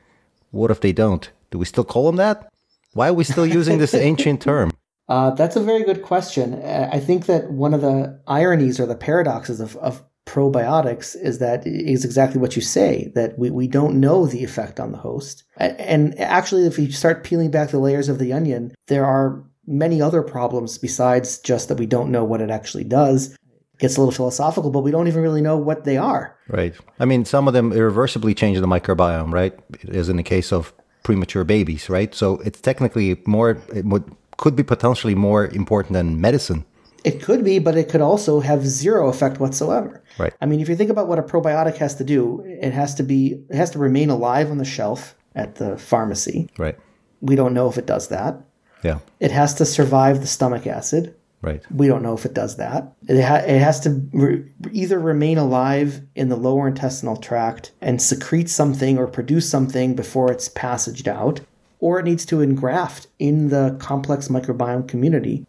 What 0.52 0.72
if 0.72 0.82
they 0.82 0.92
don't? 0.92 1.30
Do 1.52 1.58
we 1.58 1.66
still 1.66 1.84
call 1.84 2.06
them 2.06 2.18
that? 2.18 2.52
Why 2.94 3.10
are 3.10 3.14
we 3.14 3.24
still 3.24 3.46
using 3.46 3.78
this 3.78 3.94
ancient 4.10 4.42
term? 4.42 4.72
Uh, 5.08 5.32
that's 5.32 5.56
a 5.56 5.64
very 5.64 5.84
good 5.84 6.04
question. 6.04 6.62
I 6.64 7.00
think 7.00 7.26
that 7.26 7.52
one 7.52 7.74
of 7.74 7.82
the 7.82 8.20
ironies 8.28 8.80
or 8.80 8.86
the 8.86 8.96
paradoxes 8.96 9.60
of, 9.60 9.76
of 9.78 10.04
probiotics 10.28 11.16
is 11.20 11.40
that 11.40 11.66
is 11.66 12.06
exactly 12.06 12.40
what 12.40 12.56
you 12.56 12.62
say 12.62 13.12
that 13.16 13.38
we, 13.40 13.50
we 13.50 13.68
don't 13.68 14.00
know 14.00 14.28
the 14.28 14.44
effect 14.44 14.80
on 14.80 14.92
the 14.92 14.98
host. 15.00 15.44
And 15.58 16.20
actually, 16.20 16.68
if 16.68 16.78
you 16.78 16.92
start 16.92 17.24
peeling 17.24 17.50
back 17.50 17.70
the 17.70 17.80
layers 17.80 18.10
of 18.10 18.20
the 18.20 18.32
onion, 18.32 18.76
there 18.88 19.06
are 19.06 19.44
many 19.66 20.00
other 20.00 20.22
problems 20.22 20.78
besides 20.78 21.40
just 21.40 21.70
that 21.70 21.80
we 21.80 21.88
don't 21.88 22.12
know 22.12 22.24
what 22.24 22.42
it 22.42 22.52
actually 22.52 22.84
does. 22.84 23.36
Gets 23.80 23.98
a 23.98 24.02
little 24.02 24.12
philosophical, 24.12 24.72
but 24.72 24.82
we 24.82 24.92
don't 24.92 25.08
even 25.08 25.22
really 25.22 25.42
know 25.42 25.58
what 25.58 25.86
they 25.86 25.98
are. 25.98 26.38
Right. 26.48 26.76
I 27.00 27.06
mean, 27.06 27.26
some 27.26 27.48
of 27.48 27.54
them 27.54 27.72
irreversibly 27.72 28.36
change 28.36 28.60
the 28.60 28.68
microbiome, 28.68 29.34
right? 29.34 29.58
As 29.90 30.10
in 30.10 30.18
the 30.18 30.24
case 30.24 30.52
of 30.52 30.74
premature 31.04 31.44
babies, 31.44 31.90
right? 31.90 32.14
So 32.14 32.40
it's 32.40 32.60
technically 32.60 33.22
more, 33.26 33.58
it 33.74 33.86
would 33.86 34.04
could 34.40 34.56
be 34.56 34.64
potentially 34.64 35.16
more 35.16 35.48
important 35.48 35.94
than 35.94 36.20
medicine. 36.20 36.66
It 37.04 37.22
could 37.22 37.44
be, 37.44 37.60
but 37.60 37.78
it 37.78 37.90
could 37.90 38.02
also 38.02 38.40
have 38.40 38.66
zero 38.66 39.10
effect 39.10 39.40
whatsoever. 39.40 40.04
Right. 40.18 40.34
I 40.42 40.46
mean, 40.46 40.60
if 40.60 40.68
you 40.68 40.76
think 40.76 40.90
about 40.90 41.08
what 41.08 41.20
a 41.20 41.24
probiotic 41.24 41.76
has 41.78 41.96
to 41.96 42.04
do, 42.04 42.42
it 42.46 42.74
has 42.74 42.96
to 42.96 43.04
be 43.04 43.44
it 43.50 43.56
has 43.56 43.72
to 43.72 43.80
remain 43.80 44.10
alive 44.10 44.50
on 44.50 44.58
the 44.58 44.66
shelf 44.66 45.16
at 45.36 45.56
the 45.56 45.78
pharmacy. 45.78 46.50
Right. 46.58 46.78
We 47.22 47.36
don't 47.36 47.54
know 47.54 47.70
if 47.70 47.78
it 47.78 47.86
does 47.86 48.08
that. 48.10 48.42
Yeah. 48.84 49.00
It 49.20 49.32
has 49.32 49.54
to 49.56 49.66
survive 49.66 50.22
the 50.22 50.28
stomach 50.28 50.68
acid. 50.68 51.16
Right. 51.42 51.64
We 51.74 51.88
don't 51.88 52.04
know 52.04 52.14
if 52.14 52.26
it 52.26 52.34
does 52.34 52.58
that. 52.58 52.94
It, 53.08 53.22
ha- 53.24 53.36
it 53.36 53.60
has 53.60 53.80
to 53.82 54.02
re- 54.12 54.44
either 54.72 55.00
remain 55.00 55.38
alive 55.38 56.02
in 56.16 56.28
the 56.28 56.36
lower 56.36 56.68
intestinal 56.68 57.16
tract 57.16 57.72
and 57.80 58.02
secrete 58.02 58.50
something 58.50 58.98
or 58.98 59.08
produce 59.08 59.50
something 59.50 59.96
before 59.96 60.32
it's 60.32 60.50
passaged 60.50 61.08
out, 61.08 61.40
or 61.80 62.00
it 62.00 62.04
needs 62.04 62.26
to 62.26 62.42
engraft 62.42 63.08
in 63.20 63.50
the 63.50 63.78
complex 63.80 64.28
microbiome 64.28 64.88
community. 64.88 65.46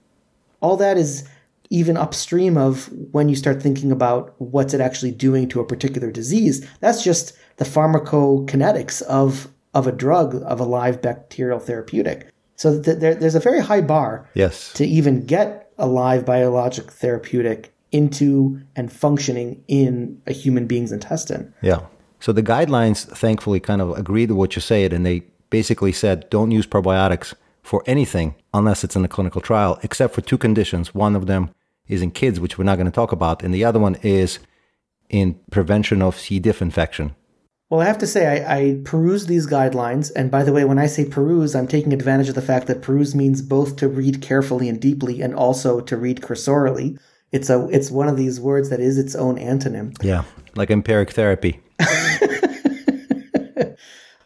All 0.61 0.77
that 0.77 0.97
is 0.97 1.29
even 1.71 1.97
upstream 1.97 2.57
of 2.57 2.89
when 3.13 3.29
you 3.29 3.37
start 3.37 3.63
thinking 3.63 3.91
about 3.91 4.35
what's 4.39 4.75
it 4.75 4.81
actually 4.81 5.13
doing 5.13 5.49
to 5.49 5.61
a 5.61 5.67
particular 5.67 6.11
disease. 6.13 6.67
That's 6.81 7.03
just 7.03 7.33
the 7.57 7.65
pharmacokinetics 7.65 9.03
of 9.03 9.49
of 9.73 9.87
a 9.87 9.93
drug 9.93 10.35
of 10.47 10.59
a 10.59 10.65
live 10.65 11.01
bacterial 11.01 11.61
therapeutic. 11.61 12.29
So 12.57 12.83
th- 12.83 12.99
there, 12.99 13.15
there's 13.15 13.37
a 13.37 13.41
very 13.41 13.61
high 13.61 13.81
bar 13.81 14.29
yes. 14.35 14.73
to 14.75 14.85
even 14.85 15.25
get 15.25 15.70
a 15.81 15.87
live 15.87 16.25
biologic 16.25 16.91
therapeutic 16.91 17.73
into 17.91 18.61
and 18.77 18.93
functioning 18.93 19.65
in 19.67 20.21
a 20.27 20.33
human 20.33 20.67
being's 20.67 20.93
intestine. 20.93 21.53
Yeah. 21.63 21.81
So 22.21 22.33
the 22.33 22.43
guidelines 22.43 23.07
thankfully 23.07 23.59
kind 23.61 23.83
of 23.83 23.99
agreed 23.99 24.31
with 24.31 24.39
what 24.39 24.55
you 24.55 24.63
said 24.63 24.93
and 24.93 25.05
they 25.05 25.25
basically 25.49 25.93
said 25.93 26.31
don't 26.31 26.53
use 26.53 26.67
probiotics 26.67 27.35
for 27.63 27.83
anything 27.87 28.35
unless 28.55 28.85
it's 28.85 28.97
in 28.97 29.05
a 29.05 29.09
clinical 29.09 29.41
trial, 29.41 29.79
except 29.83 30.15
for 30.15 30.21
two 30.21 30.39
conditions. 30.39 30.95
One 30.95 31.17
of 31.17 31.27
them 31.27 31.51
is 31.89 32.03
in 32.03 32.11
kids, 32.11 32.41
which 32.41 32.57
we're 32.57 32.65
not 32.65 32.77
going 32.77 32.87
to 32.87 32.93
talk 32.93 33.13
about, 33.13 33.43
and 33.43 33.53
the 33.53 33.65
other 33.65 33.79
one 33.79 33.97
is 34.03 34.39
in 35.09 35.39
prevention 35.51 36.03
of 36.03 36.19
C. 36.19 36.39
diff 36.39 36.63
infection. 36.63 37.15
Well, 37.71 37.81
I 37.81 37.85
have 37.85 37.99
to 37.99 38.07
say, 38.07 38.45
I, 38.45 38.57
I 38.59 38.81
peruse 38.85 39.27
these 39.27 39.47
guidelines. 39.47 40.11
And 40.17 40.29
by 40.29 40.43
the 40.43 40.53
way, 40.53 40.65
when 40.65 40.81
I 40.81 40.87
say 40.87 41.05
peruse, 41.05 41.55
I'm 41.55 41.69
taking 41.69 41.93
advantage 41.93 42.29
of 42.29 42.35
the 42.35 42.43
fact 42.43 42.67
that 42.67 42.83
peruse 42.83 43.15
means 43.15 43.43
both 43.43 43.77
to 43.77 43.87
read 43.87 44.21
carefully 44.21 44.69
and 44.69 44.81
deeply 44.81 45.23
and 45.23 45.33
also 45.37 45.81
to 45.81 45.97
read 45.97 46.21
cursorily. 46.21 46.99
It's 47.31 47.49
a 47.49 47.69
it's 47.69 47.93
one 47.93 48.09
of 48.09 48.17
these 48.17 48.41
words 48.41 48.71
that 48.71 48.81
is 48.81 48.99
its 48.99 49.15
own 49.15 49.37
antonym. 49.39 49.97
Yeah, 50.03 50.25
like 50.57 50.73
empiric 50.73 51.13
therapy. 51.13 51.61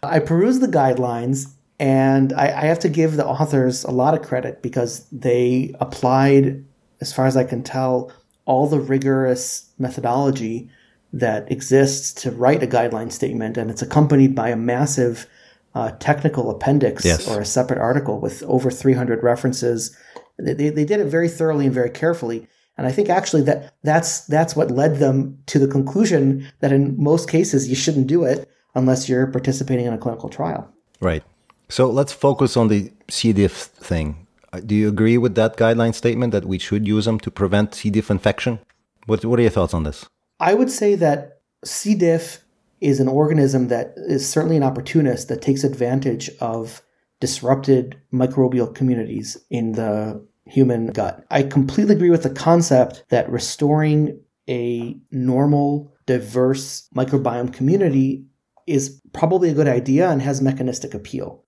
I 0.03 0.21
peruse 0.21 0.61
the 0.61 0.69
guidelines 0.69 1.53
and 1.79 2.33
I, 2.33 2.47
I, 2.47 2.65
have 2.67 2.79
to 2.81 2.89
give 2.89 3.17
the 3.17 3.27
authors 3.27 3.85
a 3.85 3.91
lot 3.91 4.15
of 4.15 4.23
credit 4.23 4.63
because 4.63 5.07
they 5.11 5.75
applied, 5.81 6.65
as 7.01 7.13
far 7.13 7.27
as 7.27 7.37
I 7.37 7.45
can 7.45 7.63
tell, 7.63 8.13
all 8.45 8.69
the 8.69 8.79
rigorous 8.79 9.71
methodology 9.79 10.71
that 11.15 11.51
exists 11.51 12.13
to 12.23 12.31
write 12.33 12.63
a 12.63 12.67
guideline 12.67 13.13
statement. 13.13 13.57
And 13.57 13.71
it's 13.71 13.83
accompanied 13.83 14.35
by 14.35 14.49
a 14.49 14.57
massive 14.57 15.27
uh, 15.75 15.93
technical 16.01 16.51
appendix 16.51 17.05
yes. 17.05 17.29
or 17.29 17.41
a 17.41 17.45
separate 17.45 17.79
article 17.79 18.21
with 18.21 18.43
over 18.45 18.71
300 18.71 19.23
references. 19.23 19.97
They, 20.39 20.71
they 20.71 20.85
did 20.85 21.01
it 21.01 21.07
very 21.07 21.29
thoroughly 21.29 21.67
and 21.67 21.75
very 21.75 21.91
carefully. 21.91 22.49
And 22.77 22.87
I 22.87 22.93
think 22.93 23.09
actually 23.09 23.43
that 23.43 23.75
that's 23.85 24.27
that's 24.27 24.57
what 24.57 24.73
led 24.73 24.97
them 24.99 25.39
to 25.47 25.61
the 25.61 25.69
conclusion 25.69 26.49
that 26.59 26.73
in 26.73 27.01
most 27.01 27.31
cases 27.31 27.69
you 27.69 27.77
shouldn't 27.77 28.09
do 28.09 28.25
it 28.25 28.51
unless 28.75 29.09
you're 29.09 29.29
participating 29.29 29.87
in 29.87 29.93
a 29.93 29.99
clinical 29.99 30.29
trial. 30.29 30.69
Right. 31.01 31.23
So 31.69 31.89
let's 31.89 32.13
focus 32.13 32.57
on 32.57 32.67
the 32.67 32.93
C. 33.09 33.33
diff 33.33 33.53
thing. 33.53 34.27
Uh, 34.53 34.59
do 34.59 34.75
you 34.75 34.89
agree 34.89 35.19
with 35.19 35.37
that 35.37 35.57
guideline 35.57 35.95
statement 35.95 36.33
that 36.33 36.47
we 36.47 36.59
should 36.59 36.89
use 36.89 37.05
them 37.05 37.21
to 37.21 37.31
prevent 37.31 37.77
C. 37.77 37.91
diff 37.91 38.11
infection? 38.11 38.59
What, 39.07 39.25
what 39.25 39.39
are 39.39 39.43
your 39.43 39.53
thoughts 39.53 39.75
on 39.75 39.85
this? 39.85 40.07
I 40.41 40.55
would 40.55 40.71
say 40.71 40.95
that 40.97 41.41
C. 41.65 41.95
diff 41.95 42.45
is 42.81 43.01
an 43.01 43.09
organism 43.09 43.69
that 43.69 43.95
is 43.97 44.29
certainly 44.29 44.57
an 44.57 44.63
opportunist 44.63 45.29
that 45.29 45.41
takes 45.43 45.65
advantage 45.65 46.31
of 46.41 46.83
disrupted 47.21 47.97
microbial 48.13 48.75
communities 48.75 49.39
in 49.49 49.73
the 49.73 50.23
human 50.47 50.89
gut. 50.89 51.25
I 51.31 51.43
completely 51.43 51.95
agree 51.95 52.11
with 52.11 52.23
the 52.23 52.31
concept 52.31 53.05
that 53.09 53.31
restoring 53.31 54.21
a 54.49 54.97
normal, 55.11 55.93
diverse 56.07 56.89
microbiome 56.95 57.53
community 57.53 58.27
is 58.67 59.01
probably 59.13 59.51
a 59.51 59.55
good 59.55 59.69
idea 59.69 60.11
and 60.11 60.21
has 60.21 60.43
mechanistic 60.43 60.93
appeal. 60.93 61.45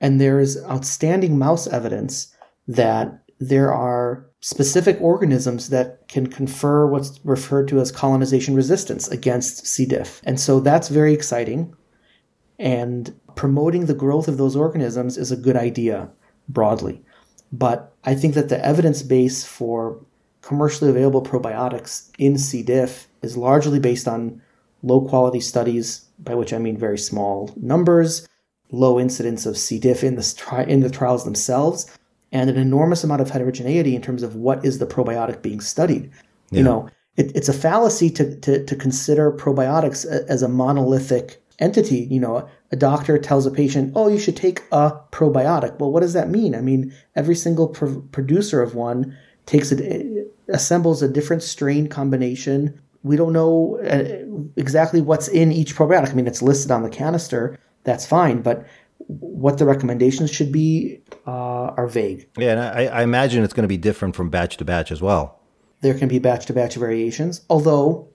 And 0.00 0.20
there 0.20 0.38
is 0.38 0.62
outstanding 0.68 1.38
mouse 1.38 1.66
evidence 1.66 2.34
that 2.68 3.22
there 3.38 3.72
are 3.72 4.25
specific 4.40 5.00
organisms 5.00 5.70
that 5.70 6.06
can 6.08 6.26
confer 6.26 6.86
what's 6.86 7.18
referred 7.24 7.68
to 7.68 7.80
as 7.80 7.90
colonization 7.90 8.54
resistance 8.54 9.08
against 9.08 9.66
C. 9.66 9.86
diff. 9.86 10.20
And 10.24 10.38
so 10.38 10.60
that's 10.60 10.88
very 10.88 11.12
exciting. 11.12 11.74
And 12.58 13.18
promoting 13.34 13.86
the 13.86 13.94
growth 13.94 14.28
of 14.28 14.36
those 14.36 14.56
organisms 14.56 15.18
is 15.18 15.32
a 15.32 15.36
good 15.36 15.56
idea 15.56 16.10
broadly. 16.48 17.02
But 17.52 17.94
I 18.04 18.14
think 18.14 18.34
that 18.34 18.48
the 18.48 18.64
evidence 18.64 19.02
base 19.02 19.44
for 19.44 20.04
commercially 20.42 20.90
available 20.90 21.22
probiotics 21.22 22.10
in 22.18 22.38
C. 22.38 22.62
diff 22.62 23.08
is 23.22 23.36
largely 23.36 23.80
based 23.80 24.06
on 24.06 24.40
low 24.82 25.00
quality 25.00 25.40
studies, 25.40 26.06
by 26.18 26.34
which 26.34 26.52
I 26.52 26.58
mean 26.58 26.78
very 26.78 26.98
small 26.98 27.52
numbers, 27.56 28.28
low 28.70 29.00
incidence 29.00 29.46
of 29.46 29.58
C. 29.58 29.78
diff 29.78 30.04
in 30.04 30.16
the, 30.16 30.64
in 30.68 30.80
the 30.80 30.90
trials 30.90 31.24
themselves, 31.24 31.90
and 32.36 32.50
an 32.50 32.58
enormous 32.58 33.02
amount 33.02 33.22
of 33.22 33.30
heterogeneity 33.30 33.96
in 33.96 34.02
terms 34.02 34.22
of 34.22 34.36
what 34.36 34.62
is 34.62 34.78
the 34.78 34.86
probiotic 34.86 35.40
being 35.40 35.58
studied. 35.58 36.10
Yeah. 36.50 36.58
You 36.58 36.64
know, 36.64 36.88
it, 37.16 37.34
it's 37.34 37.48
a 37.48 37.54
fallacy 37.54 38.10
to, 38.10 38.36
to, 38.40 38.62
to 38.62 38.76
consider 38.76 39.32
probiotics 39.32 40.04
as 40.04 40.42
a 40.42 40.48
monolithic 40.48 41.42
entity. 41.58 42.06
You 42.10 42.20
know, 42.20 42.46
a 42.70 42.76
doctor 42.76 43.16
tells 43.16 43.46
a 43.46 43.50
patient, 43.50 43.94
oh, 43.96 44.08
you 44.08 44.18
should 44.18 44.36
take 44.36 44.62
a 44.70 45.00
probiotic. 45.12 45.78
Well, 45.78 45.90
what 45.90 46.00
does 46.00 46.12
that 46.12 46.28
mean? 46.28 46.54
I 46.54 46.60
mean, 46.60 46.92
every 47.14 47.34
single 47.34 47.68
producer 47.68 48.60
of 48.60 48.74
one 48.74 49.16
takes 49.46 49.72
it, 49.72 50.30
assembles 50.48 51.02
a 51.02 51.08
different 51.08 51.42
strain 51.42 51.88
combination. 51.88 52.78
We 53.02 53.16
don't 53.16 53.32
know 53.32 53.78
uh, 53.78 54.50
exactly 54.56 55.00
what's 55.00 55.28
in 55.28 55.52
each 55.52 55.74
probiotic. 55.74 56.10
I 56.10 56.14
mean, 56.14 56.26
it's 56.26 56.42
listed 56.42 56.70
on 56.70 56.82
the 56.82 56.90
canister. 56.90 57.58
That's 57.84 58.04
fine, 58.04 58.42
but 58.42 58.66
what 59.08 59.58
the 59.58 59.64
recommendations 59.64 60.30
should 60.30 60.52
be 60.52 61.00
uh, 61.26 61.30
are 61.76 61.86
vague. 61.86 62.28
Yeah, 62.36 62.52
and 62.52 62.60
I, 62.60 62.86
I 62.86 63.02
imagine 63.02 63.44
it's 63.44 63.54
going 63.54 63.62
to 63.62 63.68
be 63.68 63.76
different 63.76 64.16
from 64.16 64.30
batch 64.30 64.56
to 64.58 64.64
batch 64.64 64.90
as 64.90 65.00
well. 65.00 65.40
There 65.80 65.94
can 65.94 66.08
be 66.08 66.18
batch 66.18 66.46
to 66.46 66.52
batch 66.52 66.74
variations, 66.74 67.42
although 67.48 68.08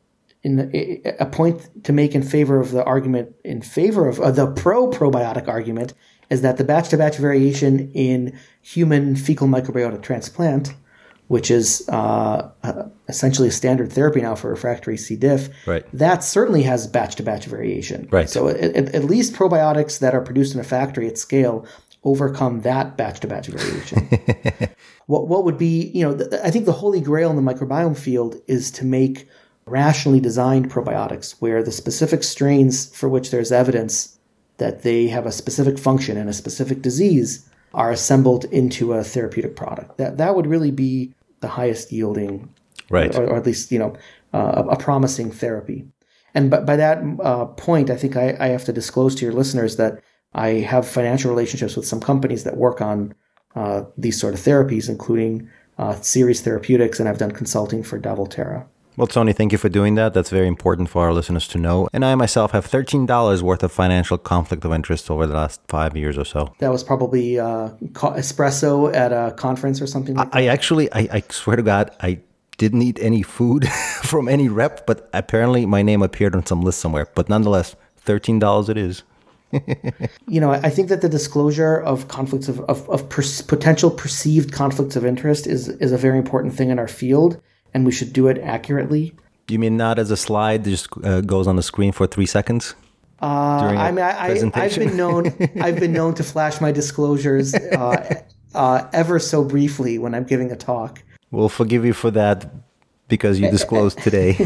in 0.43 0.55
the, 0.55 1.15
a 1.19 1.25
point 1.25 1.83
to 1.83 1.93
make 1.93 2.15
in 2.15 2.23
favor 2.23 2.59
of 2.59 2.71
the 2.71 2.83
argument 2.83 3.35
in 3.43 3.61
favor 3.61 4.07
of 4.07 4.19
uh, 4.19 4.31
the 4.31 4.47
pro 4.51 4.89
probiotic 4.89 5.47
argument 5.47 5.93
is 6.29 6.41
that 6.41 6.57
the 6.57 6.63
batch 6.63 6.89
to 6.89 6.97
batch 6.97 7.17
variation 7.17 7.91
in 7.91 8.37
human 8.61 9.15
fecal 9.15 9.47
microbiota 9.47 10.01
transplant, 10.01 10.73
which 11.31 11.49
is 11.49 11.87
uh, 11.87 12.51
uh, 12.61 12.83
essentially 13.07 13.47
a 13.47 13.51
standard 13.51 13.93
therapy 13.93 14.19
now 14.19 14.35
for 14.35 14.49
refractory 14.49 14.97
C. 14.97 15.15
diff, 15.15 15.47
right. 15.65 15.85
that 15.93 16.25
certainly 16.25 16.63
has 16.63 16.87
batch 16.87 17.15
to 17.15 17.23
batch 17.23 17.45
variation. 17.45 18.09
Right. 18.11 18.29
So 18.29 18.49
at, 18.49 18.75
at 18.75 19.05
least 19.05 19.33
probiotics 19.33 19.99
that 19.99 20.13
are 20.13 20.19
produced 20.19 20.53
in 20.53 20.59
a 20.59 20.65
factory 20.65 21.07
at 21.07 21.17
scale 21.17 21.65
overcome 22.03 22.63
that 22.63 22.97
batch 22.97 23.21
to 23.21 23.27
batch 23.27 23.47
variation. 23.47 24.09
what 25.05 25.29
what 25.29 25.45
would 25.45 25.57
be 25.57 25.89
you 25.93 26.03
know 26.03 26.27
I 26.43 26.51
think 26.51 26.65
the 26.65 26.73
holy 26.73 26.99
grail 26.99 27.29
in 27.29 27.37
the 27.37 27.53
microbiome 27.53 27.97
field 27.97 28.35
is 28.47 28.69
to 28.71 28.83
make 28.83 29.29
rationally 29.65 30.19
designed 30.19 30.69
probiotics 30.69 31.35
where 31.39 31.63
the 31.63 31.71
specific 31.71 32.23
strains 32.23 32.93
for 32.93 33.07
which 33.07 33.31
there's 33.31 33.53
evidence 33.53 34.17
that 34.57 34.83
they 34.83 35.07
have 35.07 35.25
a 35.25 35.31
specific 35.31 35.79
function 35.79 36.17
in 36.17 36.27
a 36.27 36.33
specific 36.33 36.81
disease 36.81 37.47
are 37.73 37.89
assembled 37.89 38.43
into 38.45 38.91
a 38.91 39.01
therapeutic 39.01 39.55
product. 39.55 39.97
That 39.97 40.17
that 40.17 40.35
would 40.35 40.47
really 40.47 40.71
be 40.71 41.13
the 41.41 41.47
highest 41.47 41.91
yielding, 41.91 42.53
right, 42.89 43.13
or, 43.15 43.27
or 43.27 43.37
at 43.37 43.45
least 43.45 43.71
you 43.71 43.79
know 43.79 43.95
uh, 44.33 44.63
a 44.69 44.77
promising 44.77 45.31
therapy. 45.31 45.85
And 46.33 46.49
by, 46.49 46.61
by 46.61 46.75
that 46.77 47.03
uh, 47.21 47.45
point, 47.45 47.89
I 47.89 47.97
think 47.97 48.15
I, 48.15 48.37
I 48.39 48.47
have 48.47 48.63
to 48.65 48.73
disclose 48.73 49.15
to 49.15 49.25
your 49.25 49.33
listeners 49.33 49.75
that 49.75 50.01
I 50.33 50.47
have 50.47 50.87
financial 50.87 51.29
relationships 51.29 51.75
with 51.75 51.85
some 51.85 51.99
companies 51.99 52.45
that 52.45 52.55
work 52.55 52.81
on 52.81 53.13
uh, 53.55 53.83
these 53.97 54.19
sort 54.19 54.33
of 54.33 54.39
therapies, 54.39 54.87
including 54.87 55.49
uh, 55.77 55.99
Seres 55.99 56.41
Therapeutics, 56.41 56.99
and 56.99 57.09
I've 57.09 57.17
done 57.17 57.31
consulting 57.31 57.83
for 57.83 57.97
Da 57.97 58.15
Volterra. 58.15 58.65
Well, 58.97 59.07
Tony, 59.07 59.31
thank 59.31 59.51
you 59.51 59.57
for 59.57 59.69
doing 59.69 59.95
that. 59.95 60.13
That's 60.13 60.29
very 60.29 60.47
important 60.47 60.89
for 60.89 61.03
our 61.05 61.13
listeners 61.13 61.47
to 61.49 61.57
know. 61.57 61.87
And 61.93 62.03
I 62.03 62.13
myself 62.15 62.51
have 62.51 62.67
$13 62.67 63.41
worth 63.41 63.63
of 63.63 63.71
financial 63.71 64.17
conflict 64.17 64.65
of 64.65 64.73
interest 64.73 65.09
over 65.09 65.25
the 65.25 65.33
last 65.33 65.61
five 65.67 65.95
years 65.95 66.17
or 66.17 66.25
so. 66.25 66.53
That 66.59 66.71
was 66.71 66.83
probably 66.83 67.39
uh, 67.39 67.69
espresso 67.93 68.93
at 68.93 69.13
a 69.13 69.33
conference 69.37 69.81
or 69.81 69.87
something 69.87 70.15
like 70.15 70.35
I, 70.35 70.41
I 70.41 70.45
actually, 70.47 70.91
I, 70.91 71.07
I 71.11 71.23
swear 71.29 71.55
to 71.55 71.63
God, 71.63 71.91
I 72.01 72.19
didn't 72.57 72.81
eat 72.81 72.99
any 73.01 73.23
food 73.23 73.67
from 74.03 74.27
any 74.27 74.49
rep, 74.49 74.85
but 74.85 75.09
apparently 75.13 75.65
my 75.65 75.81
name 75.81 76.01
appeared 76.01 76.35
on 76.35 76.45
some 76.45 76.61
list 76.61 76.79
somewhere. 76.79 77.07
But 77.15 77.29
nonetheless, 77.29 77.75
$13 78.05 78.69
it 78.69 78.77
is. 78.77 79.03
you 80.27 80.39
know, 80.39 80.51
I 80.51 80.69
think 80.69 80.89
that 80.89 81.01
the 81.01 81.09
disclosure 81.09 81.77
of 81.77 82.07
conflicts 82.07 82.47
of, 82.47 82.59
of, 82.61 82.89
of 82.89 83.09
per- 83.09 83.23
potential 83.47 83.89
perceived 83.89 84.51
conflicts 84.51 84.95
of 84.95 85.05
interest 85.05 85.47
is, 85.47 85.69
is 85.69 85.91
a 85.91 85.97
very 85.97 86.17
important 86.17 86.53
thing 86.53 86.69
in 86.69 86.79
our 86.79 86.87
field 86.87 87.41
and 87.73 87.85
we 87.85 87.91
should 87.91 88.13
do 88.13 88.27
it 88.27 88.37
accurately. 88.39 89.13
You 89.47 89.59
mean 89.59 89.77
not 89.77 89.99
as 89.99 90.11
a 90.11 90.17
slide 90.17 90.63
that 90.63 90.69
just 90.69 90.87
uh, 91.03 91.21
goes 91.21 91.47
on 91.47 91.55
the 91.55 91.63
screen 91.63 91.91
for 91.91 92.07
three 92.07 92.25
seconds? 92.25 92.75
Uh, 93.21 93.25
I 93.25 93.91
mean, 93.91 94.03
I, 94.03 94.35
have 94.37 94.75
been 94.77 94.97
known 94.97 95.27
I've 95.61 95.79
been 95.79 95.93
known 95.93 96.15
to 96.15 96.23
flash 96.23 96.59
my 96.59 96.71
disclosures 96.71 97.53
uh, 97.53 98.23
uh, 98.55 98.87
ever 98.93 99.19
so 99.19 99.43
briefly 99.43 99.99
when 99.99 100.15
I'm 100.15 100.23
giving 100.23 100.51
a 100.51 100.55
talk. 100.55 101.03
We'll 101.29 101.49
forgive 101.49 101.85
you 101.85 101.93
for 101.93 102.09
that 102.11 102.51
because 103.09 103.39
you 103.39 103.51
disclosed 103.51 103.99
today. 103.99 104.37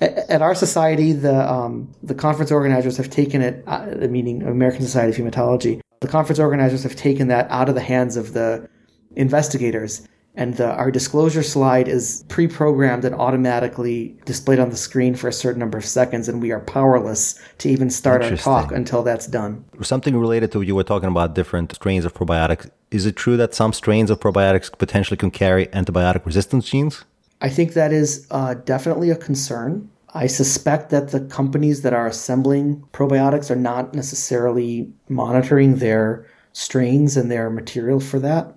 At 0.00 0.42
our 0.42 0.56
society, 0.56 1.12
the 1.12 1.48
um, 1.48 1.92
the 2.02 2.14
conference 2.14 2.50
organizers 2.50 2.96
have 2.96 3.10
taken 3.10 3.42
it, 3.42 3.62
uh, 3.66 3.94
the 3.94 4.08
meaning 4.08 4.42
American 4.42 4.82
Society 4.82 5.22
of 5.22 5.32
Hematology. 5.32 5.80
The 6.00 6.08
conference 6.08 6.40
organizers 6.40 6.82
have 6.82 6.96
taken 6.96 7.28
that 7.28 7.48
out 7.50 7.68
of 7.68 7.76
the 7.76 7.80
hands 7.80 8.16
of 8.16 8.32
the 8.32 8.68
investigators 9.14 10.08
and 10.34 10.56
the, 10.56 10.72
our 10.72 10.90
disclosure 10.90 11.42
slide 11.42 11.88
is 11.88 12.24
pre-programmed 12.28 13.04
and 13.04 13.14
automatically 13.14 14.16
displayed 14.24 14.58
on 14.58 14.70
the 14.70 14.76
screen 14.76 15.14
for 15.14 15.28
a 15.28 15.32
certain 15.32 15.60
number 15.60 15.76
of 15.76 15.84
seconds 15.84 16.28
and 16.28 16.40
we 16.40 16.50
are 16.50 16.60
powerless 16.60 17.38
to 17.58 17.68
even 17.68 17.90
start 17.90 18.22
our 18.22 18.36
talk 18.36 18.72
until 18.72 19.02
that's 19.02 19.26
done. 19.26 19.64
Something 19.82 20.16
related 20.16 20.50
to 20.52 20.62
you 20.62 20.74
were 20.74 20.84
talking 20.84 21.08
about 21.08 21.34
different 21.34 21.74
strains 21.74 22.04
of 22.04 22.14
probiotics. 22.14 22.70
Is 22.90 23.04
it 23.04 23.16
true 23.16 23.36
that 23.36 23.54
some 23.54 23.72
strains 23.72 24.10
of 24.10 24.20
probiotics 24.20 24.76
potentially 24.76 25.16
can 25.16 25.30
carry 25.30 25.66
antibiotic 25.68 26.24
resistance 26.24 26.70
genes? 26.70 27.04
I 27.40 27.48
think 27.48 27.74
that 27.74 27.92
is 27.92 28.26
uh, 28.30 28.54
definitely 28.54 29.10
a 29.10 29.16
concern. 29.16 29.90
I 30.14 30.26
suspect 30.26 30.90
that 30.90 31.10
the 31.10 31.20
companies 31.20 31.82
that 31.82 31.92
are 31.92 32.06
assembling 32.06 32.84
probiotics 32.92 33.50
are 33.50 33.56
not 33.56 33.94
necessarily 33.94 34.92
monitoring 35.08 35.76
their 35.76 36.26
strains 36.52 37.16
and 37.16 37.30
their 37.30 37.50
material 37.50 37.98
for 37.98 38.18
that. 38.20 38.54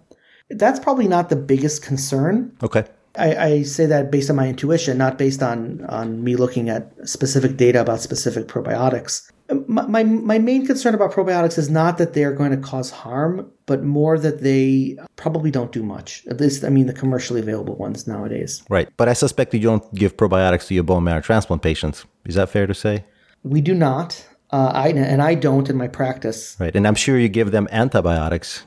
That's 0.50 0.80
probably 0.80 1.08
not 1.08 1.30
the 1.30 1.36
biggest 1.36 1.84
concern. 1.84 2.56
Okay. 2.62 2.86
I, 3.18 3.36
I, 3.36 3.62
say 3.64 3.86
that 3.86 4.12
based 4.12 4.30
on 4.30 4.36
my 4.36 4.48
intuition, 4.48 4.98
not 4.98 5.18
based 5.18 5.42
on 5.42 5.86
on 5.86 6.24
me 6.24 6.36
looking 6.36 6.70
at 6.70 6.92
specific 7.08 7.58
data 7.58 7.82
about 7.82 8.02
specific 8.02 8.48
probiotics. 8.48 9.32
My, 9.68 9.86
my, 9.86 10.04
my 10.04 10.40
main 10.40 10.66
concern 10.66 10.96
about 10.96 11.12
probiotics 11.12 11.58
is 11.58 11.70
not 11.70 12.00
that 12.00 12.14
they 12.14 12.24
are 12.24 12.34
going 12.34 12.50
to 12.50 12.58
cause 12.58 12.90
harm, 12.90 13.50
but 13.68 13.84
more 13.84 14.18
that 14.18 14.42
they 14.42 14.98
probably 15.18 15.52
don't 15.52 15.72
do 15.72 15.84
much. 15.84 16.26
At 16.28 16.42
least, 16.42 16.64
I 16.64 16.70
mean, 16.70 16.88
the 16.88 16.94
commercially 16.94 17.42
available 17.42 17.76
ones 17.76 18.08
nowadays. 18.08 18.64
Right. 18.70 18.90
But 18.98 19.08
I 19.08 19.14
suspect 19.14 19.54
you 19.54 19.60
don't 19.60 19.94
give 19.94 20.18
probiotics 20.18 20.68
to 20.68 20.74
your 20.74 20.84
bone 20.84 21.04
marrow 21.04 21.22
transplant 21.22 21.62
patients. 21.62 22.06
Is 22.26 22.36
that 22.36 22.50
fair 22.50 22.66
to 22.66 22.74
say? 22.74 23.06
We 23.44 23.62
do 23.62 23.76
not. 23.76 24.28
Uh, 24.52 24.72
I, 24.74 24.90
and 24.90 25.22
I 25.22 25.36
don't 25.36 25.70
in 25.70 25.78
my 25.78 25.88
practice. 25.88 26.58
Right. 26.60 26.76
And 26.76 26.88
I'm 26.88 26.96
sure 26.96 27.20
you 27.20 27.30
give 27.30 27.52
them 27.52 27.68
antibiotics 27.72 28.64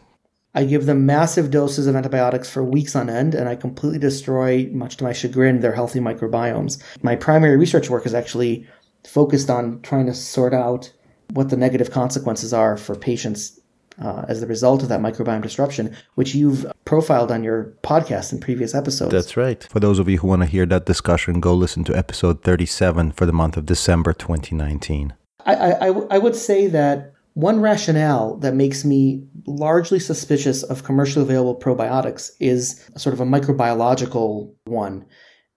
I 0.55 0.65
give 0.65 0.87
them 0.87 1.07
massive 1.07 1.51
doses 1.51 1.87
of 1.87 1.95
antibiotics 1.95 2.49
for 2.49 2.65
weeks 2.65 2.97
on 2.97 3.11
end, 3.11 3.35
and 3.35 3.49
I 3.49 3.55
completely 3.55 3.99
destroy, 3.99 4.69
much 4.73 4.97
to 4.97 5.05
my 5.05 5.13
chagrin, 5.13 5.61
their 5.61 5.75
healthy 5.75 6.01
microbiomes. 6.01 6.83
My 7.03 7.17
primary 7.17 7.57
research 7.57 7.91
work 7.91 8.07
is 8.07 8.15
actually 8.15 8.67
focused 9.07 9.51
on 9.51 9.81
trying 9.83 10.07
to 10.07 10.15
sort 10.15 10.55
out 10.55 10.93
what 11.35 11.51
the 11.51 11.57
negative 11.57 11.91
consequences 11.91 12.53
are 12.53 12.77
for 12.77 12.95
patients 12.95 13.61
uh, 14.01 14.25
as 14.29 14.41
the 14.41 14.47
result 14.47 14.83
of 14.83 14.89
that 14.89 15.01
microbiome 15.01 15.43
disruption, 15.43 15.95
which 16.15 16.35
you've 16.35 16.67
profiled 16.85 17.31
on 17.31 17.43
your 17.43 17.75
podcast 17.83 18.33
in 18.33 18.41
previous 18.41 18.75
episodes. 18.75 19.13
That's 19.13 19.37
right. 19.37 19.67
For 19.71 19.81
those 19.81 19.99
of 19.99 20.09
you 20.09 20.19
who 20.19 20.29
want 20.29 20.43
to 20.43 20.47
hear 20.47 20.67
that 20.67 20.87
discussion, 20.87 21.41
go 21.41 21.55
listen 21.55 21.85
to 21.85 21.97
episode 21.97 22.43
37 22.43 23.13
for 23.13 23.27
the 23.27 23.33
month 23.33 23.57
of 23.57 23.67
December 23.67 24.13
2019. 24.13 25.15
I, 25.45 25.55
I, 25.55 25.87
I 25.89 26.19
would 26.19 26.37
say 26.37 26.67
that 26.69 27.13
one 27.39 27.61
rationale 27.61 28.37
that 28.39 28.57
makes 28.57 28.85
me 28.85 29.25
largely 29.47 30.01
suspicious 30.01 30.65
of 30.65 30.83
commercially 30.83 31.25
available 31.25 31.55
probiotics 31.55 32.33
is 32.41 32.85
sort 32.97 33.13
of 33.15 33.21
a 33.21 33.25
microbiological 33.25 34.53
one, 34.65 35.07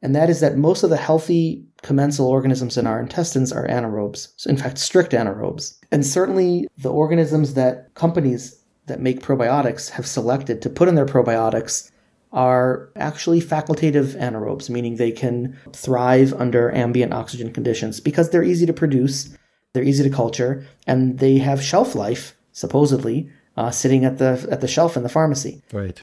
and 0.04 0.16
that 0.16 0.30
is 0.30 0.42
that 0.42 0.58
most 0.58 0.84
of 0.84 0.92
the 0.92 0.98
healthy 0.98 1.66
commensal 1.82 2.28
organisms 2.28 2.78
in 2.78 2.86
our 2.86 3.00
intestines 3.00 3.52
are 3.52 3.68
anaerobes, 3.68 4.28
so 4.38 4.48
in 4.48 4.58
fact, 4.58 4.78
strict 4.78 5.12
anaerobes. 5.14 5.76
And 5.92 6.06
certainly 6.06 6.68
the 6.78 6.92
organisms 6.92 7.56
that 7.56 7.92
companies 7.96 8.64
that 8.86 9.02
make 9.02 9.22
probiotics 9.22 9.90
have 9.90 10.06
selected 10.06 10.62
to 10.62 10.70
put 10.70 10.88
in 10.88 10.94
their 10.94 11.08
probiotics 11.08 11.90
are 12.32 12.92
actually 12.96 13.42
facultative 13.42 14.16
anaerobes, 14.20 14.70
meaning 14.70 14.98
they 14.98 15.12
can 15.12 15.58
thrive 15.74 16.32
under 16.34 16.72
ambient 16.76 17.12
oxygen 17.12 17.52
conditions 17.52 18.00
because 18.00 18.30
they're 18.30 18.44
easy 18.44 18.68
to 18.68 18.72
produce 18.72 19.36
they're 19.74 19.84
easy 19.84 20.04
to 20.04 20.10
culture, 20.10 20.66
and 20.86 21.20
they 21.20 21.38
have 21.38 21.64
shelf 21.64 21.96
life, 21.96 22.36
supposedly, 22.52 23.30
uh, 23.58 23.72
sitting 23.72 24.06
at 24.06 24.18
the 24.18 24.48
at 24.52 24.62
the 24.62 24.68
shelf 24.68 24.98
in 24.98 25.04
the 25.04 25.10
pharmacy. 25.10 25.62
Right. 25.72 26.02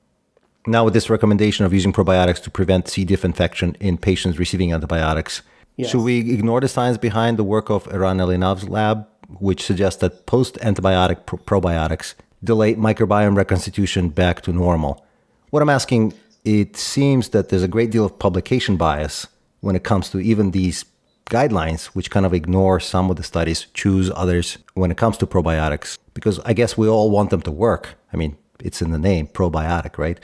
Now, 0.67 0.85
with 0.85 0.95
this 0.95 1.09
recommendation 1.09 1.65
of 1.65 1.73
using 1.73 1.93
probiotics 1.93 2.43
to 2.43 2.51
prevent 2.51 2.89
C. 2.89 3.05
diff 3.05 3.25
infection 3.25 3.77
in 3.81 3.97
patients 3.97 4.39
receiving 4.39 4.73
antibiotics, 4.73 5.43
yes. 5.77 5.91
should 5.91 6.03
we 6.03 6.31
ignore 6.33 6.61
the 6.61 6.69
science 6.69 6.99
behind 6.99 7.39
the 7.39 7.45
work 7.45 7.71
of 7.71 7.87
Eran 7.93 8.19
Elinav's 8.19 8.69
lab, 8.69 9.07
which 9.39 9.63
suggests 9.63 10.01
that 10.01 10.27
post-antibiotic 10.27 11.25
probiotics 11.25 12.15
delay 12.45 12.75
microbiome 12.75 13.37
reconstitution 13.37 14.11
back 14.11 14.43
to 14.43 14.53
normal? 14.53 15.07
What 15.51 15.63
I'm 15.63 15.71
asking, 15.71 16.13
it 16.45 16.77
seems 16.77 17.31
that 17.31 17.49
there's 17.49 17.63
a 17.63 17.69
great 17.69 17.91
deal 17.91 18.05
of 18.05 18.19
publication 18.19 18.77
bias 18.77 19.27
when 19.61 19.75
it 19.75 19.85
comes 19.85 20.11
to 20.11 20.21
even 20.21 20.51
these 20.51 20.85
guidelines, 21.29 21.87
which 21.87 22.11
kind 22.11 22.27
of 22.27 22.35
ignore 22.35 22.81
some 22.81 23.11
of 23.11 23.17
the 23.17 23.23
studies, 23.23 23.67
choose 23.75 24.11
others 24.15 24.59
when 24.75 24.91
it 24.91 24.97
comes 24.97 25.17
to 25.19 25.27
probiotics, 25.27 25.99
because 26.15 26.39
I 26.41 26.53
guess 26.53 26.77
we 26.77 26.89
all 26.89 27.11
want 27.11 27.31
them 27.31 27.43
to 27.43 27.51
work. 27.51 27.97
I 28.13 28.17
mean, 28.17 28.37
it's 28.61 28.83
in 28.83 28.91
the 28.91 28.99
name, 28.99 29.27
probiotic, 29.29 29.99
right? 29.99 30.19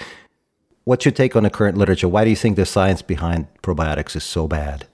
What's 0.85 1.05
your 1.05 1.12
take 1.12 1.37
on 1.37 1.45
the 1.45 1.51
current 1.51 1.79
literature? 1.79 2.09
Why 2.09 2.25
do 2.25 2.31
you 2.31 2.37
think 2.37 2.57
the 2.57 2.67
science 2.67 3.01
behind 3.01 3.47
probiotics 3.62 4.17
is 4.17 4.25
so 4.25 4.47
bad? 4.47 4.87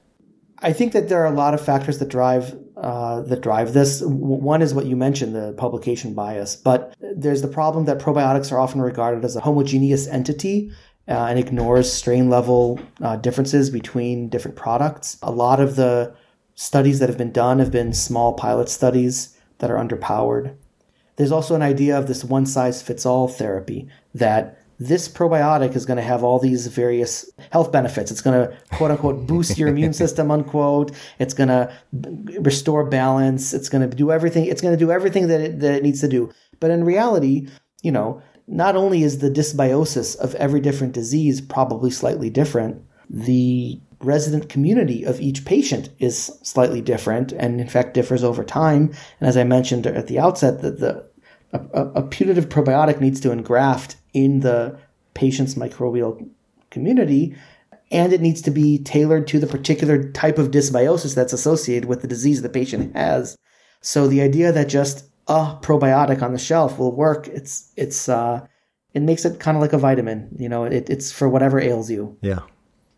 I 0.63 0.73
think 0.73 0.93
that 0.93 1.09
there 1.09 1.23
are 1.23 1.33
a 1.33 1.35
lot 1.35 1.55
of 1.55 1.65
factors 1.65 1.99
that 1.99 2.09
drive 2.09 2.55
uh, 2.77 3.23
that 3.23 3.41
drive 3.41 3.73
this. 3.73 4.03
One 4.05 4.63
is 4.63 4.75
what 4.75 4.87
you 4.87 4.97
mentioned, 4.97 5.35
the 5.35 5.53
publication 5.55 6.15
bias. 6.15 6.57
But 6.57 6.95
there's 7.01 7.43
the 7.43 7.49
problem 7.49 7.87
that 7.87 7.99
probiotics 7.99 8.53
are 8.53 8.59
often 8.59 8.81
regarded 8.81 9.25
as 9.25 9.37
a 9.37 9.41
homogeneous 9.41 10.07
entity, 10.07 10.71
uh, 11.11 11.27
and 11.27 11.39
ignores 11.39 11.93
strain 11.93 12.31
level 12.31 12.81
uh, 13.03 13.17
differences 13.17 13.69
between 13.69 14.29
different 14.29 14.57
products. 14.57 15.19
A 15.23 15.33
lot 15.33 15.61
of 15.61 15.75
the 15.75 16.15
studies 16.55 17.01
that 17.01 17.09
have 17.09 17.19
been 17.19 17.33
done 17.33 17.59
have 17.59 17.73
been 17.73 17.93
small 17.93 18.35
pilot 18.35 18.69
studies 18.69 19.37
that 19.59 19.71
are 19.71 19.77
underpowered. 19.77 20.55
There's 21.17 21.33
also 21.33 21.55
an 21.55 21.63
idea 21.63 21.99
of 21.99 22.07
this 22.07 22.25
one 22.25 22.47
size 22.47 22.81
fits 22.81 23.05
all 23.05 23.29
therapy 23.29 23.89
that 24.15 24.57
this 24.79 25.09
probiotic 25.09 25.77
is 25.77 25.85
going 25.85 25.99
to 25.99 26.03
have 26.03 26.25
all 26.25 26.39
these 26.39 26.67
various 26.69 27.31
health 27.53 27.71
benefits. 27.71 28.11
It's 28.11 28.23
going 28.23 28.49
to 28.49 28.57
quote 28.73 28.91
unquote 28.91 29.27
boost 29.27 29.59
your 29.59 29.69
immune 29.69 29.93
system, 30.03 30.31
unquote. 30.31 30.93
It's 31.19 31.35
going 31.35 31.49
to 31.51 31.71
b- 32.01 32.39
restore 32.39 32.85
balance. 32.85 33.53
It's 33.53 33.69
going 33.69 33.89
to 33.89 33.95
do 33.95 34.11
everything. 34.11 34.47
It's 34.47 34.63
going 34.63 34.73
to 34.73 34.83
do 34.83 34.91
everything 34.91 35.29
that 35.29 35.41
it, 35.41 35.61
that 35.61 35.75
it 35.75 35.83
needs 35.83 36.01
to 36.01 36.09
do. 36.09 36.33
But 36.61 36.71
in 36.71 36.85
reality, 36.85 37.49
you 37.83 37.93
know, 37.93 38.23
not 38.51 38.75
only 38.75 39.05
is 39.05 39.19
the 39.19 39.31
dysbiosis 39.31 40.17
of 40.17 40.35
every 40.35 40.61
different 40.61 40.93
disease 40.93 41.41
probably 41.41 41.91
slightly 41.91 42.29
different, 42.29 42.83
the 43.09 43.81
resident 44.01 44.49
community 44.49 45.05
of 45.05 45.21
each 45.21 45.45
patient 45.45 45.89
is 45.99 46.33
slightly 46.43 46.81
different 46.81 47.33
and 47.33 47.61
in 47.61 47.69
fact 47.69 47.95
differs 47.95 48.25
over 48.25 48.43
time. 48.43 48.93
And 49.21 49.29
as 49.29 49.37
I 49.37 49.45
mentioned 49.45 49.87
at 49.87 50.09
the 50.09 50.19
outset, 50.19 50.63
that 50.63 50.81
the 50.81 51.09
a, 51.53 51.59
a, 51.97 52.03
putative 52.03 52.49
probiotic 52.49 53.01
needs 53.01 53.21
to 53.21 53.33
engraft 53.33 53.97
in 54.13 54.41
the 54.41 54.79
patient's 55.15 55.57
microbial 55.57 56.29
community 56.71 57.35
and 57.91 58.13
it 58.13 58.21
needs 58.21 58.41
to 58.43 58.53
be 58.53 58.79
tailored 58.79 59.27
to 59.27 59.41
the 59.41 59.49
particular 59.49 60.11
type 60.13 60.39
of 60.39 60.53
dysbiosis 60.53 61.15
that's 61.15 61.33
associated 61.33 61.89
with 61.89 62.03
the 62.03 62.09
disease 62.09 62.43
the 62.43 62.49
patient 62.49 62.95
has. 62.95 63.37
So 63.81 64.07
the 64.07 64.23
idea 64.23 64.53
that 64.53 64.69
just 64.69 65.10
a 65.31 65.57
probiotic 65.63 66.23
on 66.23 66.33
the 66.33 66.39
shelf 66.39 66.79
will 66.79 66.95
work, 66.95 67.29
it's 67.29 67.73
it's 67.77 68.09
uh, 68.09 68.47
it 68.93 69.01
makes 69.01 69.25
it 69.25 69.39
kind 69.39 69.57
of 69.57 69.63
like 69.63 69.73
a 69.73 69.79
vitamin. 69.79 70.29
You 70.39 70.49
know, 70.49 70.65
it, 70.65 70.91
it's 70.91 71.13
for 71.13 71.29
whatever 71.29 71.61
ails 71.61 71.89
you. 71.89 72.19
Yeah. 72.21 72.41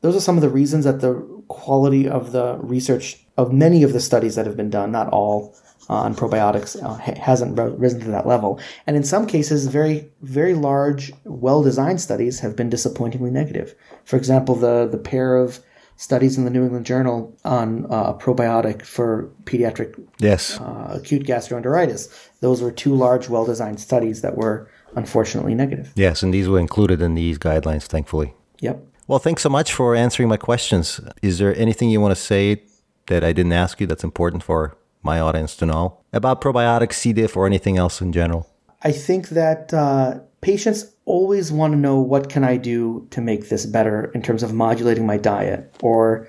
Those 0.00 0.16
are 0.16 0.20
some 0.20 0.36
of 0.36 0.42
the 0.42 0.48
reasons 0.48 0.84
that 0.84 1.00
the 1.00 1.14
quality 1.48 2.08
of 2.08 2.32
the 2.32 2.58
research 2.60 3.20
of 3.36 3.52
many 3.52 3.82
of 3.82 3.92
the 3.92 4.00
studies 4.00 4.34
that 4.34 4.46
have 4.46 4.56
been 4.56 4.70
done, 4.70 4.90
not 4.90 5.08
all, 5.10 5.54
uh, 5.88 5.94
on 5.94 6.14
probiotics 6.14 6.82
uh, 6.82 6.94
hasn't 7.20 7.56
risen 7.78 8.00
to 8.00 8.10
that 8.10 8.26
level. 8.26 8.58
And 8.86 8.96
in 8.96 9.04
some 9.04 9.26
cases, 9.26 9.66
very, 9.66 10.10
very 10.22 10.54
large, 10.54 11.12
well 11.24 11.62
designed 11.62 12.00
studies 12.00 12.40
have 12.40 12.56
been 12.56 12.70
disappointingly 12.70 13.30
negative. 13.30 13.74
For 14.04 14.16
example, 14.16 14.54
the, 14.54 14.88
the 14.90 14.98
pair 14.98 15.36
of 15.36 15.60
studies 15.96 16.36
in 16.36 16.44
the 16.44 16.50
New 16.50 16.62
England 16.62 16.86
Journal 16.86 17.36
on 17.44 17.86
uh, 17.86 18.12
a 18.12 18.14
probiotic 18.14 18.82
for 18.84 19.30
pediatric 19.44 20.02
yes. 20.18 20.58
Uh, 20.60 20.90
acute 20.94 21.24
gastroenteritis. 21.24 22.12
Those 22.40 22.62
were 22.62 22.72
two 22.72 22.94
large, 22.94 23.28
well 23.28 23.44
designed 23.44 23.80
studies 23.80 24.22
that 24.22 24.36
were 24.36 24.70
unfortunately 24.94 25.54
negative. 25.54 25.92
Yes, 25.94 26.22
and 26.22 26.32
these 26.32 26.48
were 26.48 26.58
included 26.58 27.00
in 27.00 27.14
these 27.14 27.38
guidelines, 27.38 27.84
thankfully. 27.84 28.34
Yep. 28.60 28.84
Well, 29.06 29.18
thanks 29.18 29.42
so 29.42 29.48
much 29.48 29.72
for 29.72 29.94
answering 29.94 30.28
my 30.28 30.36
questions. 30.36 31.00
Is 31.22 31.38
there 31.38 31.56
anything 31.56 31.90
you 31.90 32.00
want 32.00 32.14
to 32.14 32.20
say 32.20 32.62
that 33.06 33.24
I 33.24 33.32
didn't 33.32 33.52
ask 33.52 33.80
you 33.80 33.86
that's 33.86 34.04
important 34.04 34.42
for 34.42 34.76
my 35.02 35.18
audience 35.20 35.56
to 35.56 35.66
know 35.66 35.98
about 36.12 36.40
probiotics, 36.40 36.94
C. 36.94 37.12
diff, 37.12 37.36
or 37.36 37.46
anything 37.46 37.76
else 37.76 38.00
in 38.00 38.12
general? 38.12 38.48
I 38.82 38.92
think 38.92 39.30
that 39.30 39.72
uh, 39.74 40.20
patients 40.40 40.91
always 41.04 41.52
want 41.52 41.72
to 41.72 41.78
know 41.78 41.98
what 42.00 42.28
can 42.28 42.44
I 42.44 42.56
do 42.56 43.06
to 43.10 43.20
make 43.20 43.48
this 43.48 43.66
better 43.66 44.10
in 44.14 44.22
terms 44.22 44.42
of 44.42 44.54
modulating 44.54 45.06
my 45.06 45.16
diet 45.16 45.74
or 45.82 46.28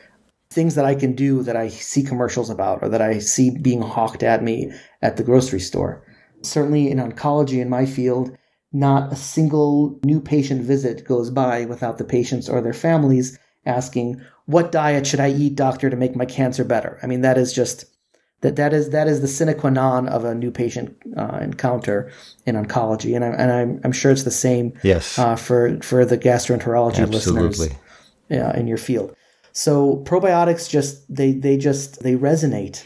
things 0.49 0.75
that 0.75 0.85
I 0.85 0.95
can 0.95 1.13
do 1.13 1.43
that 1.43 1.55
I 1.55 1.67
see 1.67 2.03
commercials 2.03 2.49
about 2.49 2.79
or 2.81 2.89
that 2.89 3.01
I 3.01 3.19
see 3.19 3.49
being 3.49 3.81
hawked 3.81 4.23
at 4.23 4.43
me 4.43 4.71
at 5.01 5.17
the 5.17 5.23
grocery 5.23 5.59
store. 5.59 6.03
Certainly 6.41 6.91
in 6.91 6.97
oncology 6.97 7.61
in 7.61 7.69
my 7.69 7.85
field, 7.85 8.35
not 8.71 9.13
a 9.13 9.15
single 9.15 9.99
new 10.03 10.19
patient 10.19 10.61
visit 10.61 11.05
goes 11.05 11.29
by 11.29 11.65
without 11.65 11.97
the 11.97 12.03
patients 12.03 12.49
or 12.49 12.61
their 12.61 12.73
families 12.73 13.37
asking, 13.65 14.19
"What 14.45 14.71
diet 14.71 15.07
should 15.07 15.19
I 15.19 15.29
eat, 15.29 15.55
doctor, 15.55 15.89
to 15.89 15.95
make 15.95 16.15
my 16.15 16.25
cancer 16.25 16.63
better?" 16.63 16.99
I 17.01 17.07
mean, 17.07 17.21
that 17.21 17.37
is 17.37 17.53
just 17.53 17.85
that 18.43 18.57
that 18.57 18.73
is 18.73 18.89
that 18.91 19.07
is 19.07 19.21
the 19.21 19.27
sine 19.27 19.53
qua 19.57 19.69
non 19.69 20.07
of 20.07 20.25
a 20.25 20.35
new 20.35 20.51
patient 20.51 20.95
uh, 21.17 21.39
encounter 21.41 22.11
in 22.45 22.55
oncology, 22.55 23.15
and 23.15 23.25
I'm 23.25 23.33
and 23.33 23.51
I'm, 23.51 23.81
I'm 23.83 23.91
sure 23.91 24.11
it's 24.11 24.23
the 24.23 24.31
same 24.31 24.73
yes 24.83 25.17
uh, 25.17 25.35
for 25.35 25.79
for 25.81 26.05
the 26.05 26.17
gastroenterology 26.17 26.99
Absolutely. 26.99 27.49
listeners 27.49 27.77
uh, 28.31 28.59
in 28.59 28.67
your 28.67 28.77
field. 28.77 29.15
So 29.53 30.03
probiotics 30.05 30.69
just 30.69 31.03
they 31.13 31.31
they 31.31 31.57
just 31.57 32.03
they 32.03 32.15
resonate 32.15 32.85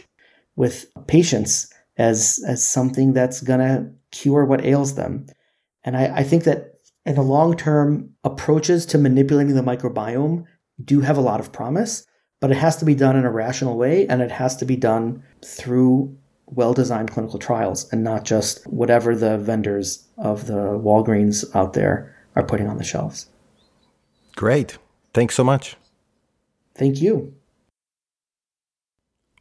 with 0.56 0.86
patients 1.08 1.74
as 1.98 2.40
as 2.48 2.66
something 2.66 3.14
that's 3.14 3.42
gonna 3.42 3.92
cure 4.12 4.46
what 4.46 4.64
ails 4.64 4.94
them, 4.94 5.26
and 5.84 5.98
I, 5.98 6.18
I 6.18 6.24
think 6.24 6.44
that 6.44 6.76
in 7.06 7.16
the 7.16 7.24
long 7.24 7.58
term 7.58 8.12
approaches 8.24 8.86
to 8.88 9.00
manipulating 9.00 9.56
the 9.56 9.62
microbiome 9.64 10.46
do 10.84 11.02
have 11.02 11.18
a 11.18 11.22
lot 11.22 11.40
of 11.40 11.52
promise 11.52 12.06
but 12.40 12.52
it 12.52 12.58
has 12.58 12.78
to 12.78 12.86
be 12.86 12.96
done 12.96 13.16
in 13.16 13.26
a 13.26 13.32
rational 13.32 13.78
way 13.78 14.08
and 14.08 14.22
it 14.22 14.32
has 14.32 14.56
to 14.58 14.66
be 14.66 14.76
done 14.76 15.24
through 15.44 16.16
well 16.46 16.74
designed 16.74 17.12
clinical 17.12 17.40
trials 17.40 17.92
and 17.92 18.04
not 18.04 18.24
just 18.24 18.66
whatever 18.68 19.16
the 19.16 19.38
vendors 19.38 20.08
of 20.18 20.48
the 20.48 20.54
Walgreens 20.54 21.44
out 21.56 21.74
there 21.74 22.16
are 22.36 22.44
putting 22.44 22.68
on 22.68 22.78
the 22.78 22.84
shelves. 22.84 23.28
Great. 24.36 24.78
Thanks 25.14 25.36
so 25.36 25.44
much. 25.44 25.76
Thank 26.76 27.02
you. 27.02 27.34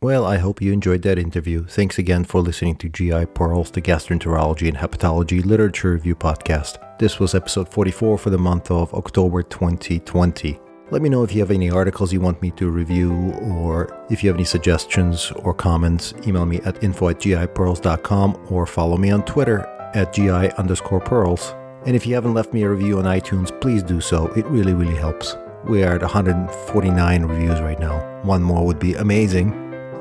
Well, 0.02 0.26
I 0.26 0.38
hope 0.38 0.60
you 0.60 0.72
enjoyed 0.72 1.02
that 1.02 1.18
interview. 1.18 1.64
Thanks 1.64 1.98
again 1.98 2.24
for 2.24 2.40
listening 2.40 2.76
to 2.76 2.88
GI 2.88 3.26
Pearls, 3.26 3.70
the 3.70 3.80
Gastroenterology 3.80 4.68
and 4.68 4.76
Hepatology 4.76 5.44
Literature 5.44 5.92
Review 5.92 6.14
podcast. 6.14 6.98
This 6.98 7.18
was 7.18 7.34
episode 7.34 7.68
44 7.68 8.18
for 8.18 8.30
the 8.30 8.38
month 8.38 8.70
of 8.70 8.92
October 8.94 9.42
2020. 9.42 10.65
Let 10.90 11.02
me 11.02 11.08
know 11.08 11.24
if 11.24 11.34
you 11.34 11.40
have 11.40 11.50
any 11.50 11.68
articles 11.68 12.12
you 12.12 12.20
want 12.20 12.40
me 12.40 12.52
to 12.52 12.70
review, 12.70 13.32
or 13.42 14.06
if 14.08 14.22
you 14.22 14.28
have 14.28 14.36
any 14.36 14.44
suggestions 14.44 15.32
or 15.32 15.52
comments, 15.52 16.14
email 16.26 16.46
me 16.46 16.60
at 16.60 16.82
info 16.82 17.08
at 17.08 17.18
gipearls.com 17.18 18.46
or 18.50 18.66
follow 18.66 18.96
me 18.96 19.10
on 19.10 19.24
Twitter 19.24 19.66
at 19.94 20.12
gi 20.12 20.30
underscore 20.30 21.00
pearls. 21.00 21.54
And 21.86 21.96
if 21.96 22.06
you 22.06 22.14
haven't 22.14 22.34
left 22.34 22.52
me 22.52 22.62
a 22.62 22.70
review 22.70 22.98
on 22.98 23.04
iTunes, 23.04 23.58
please 23.60 23.82
do 23.82 24.00
so. 24.00 24.28
It 24.34 24.46
really, 24.46 24.74
really 24.74 24.96
helps. 24.96 25.36
We 25.64 25.82
are 25.82 25.94
at 25.94 26.02
149 26.02 27.24
reviews 27.24 27.60
right 27.60 27.80
now. 27.80 28.22
One 28.22 28.42
more 28.42 28.64
would 28.64 28.78
be 28.78 28.94
amazing. 28.94 29.50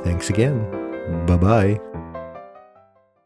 Thanks 0.04 0.30
again. 0.30 1.26
Bye 1.26 1.38
bye. 1.38 1.95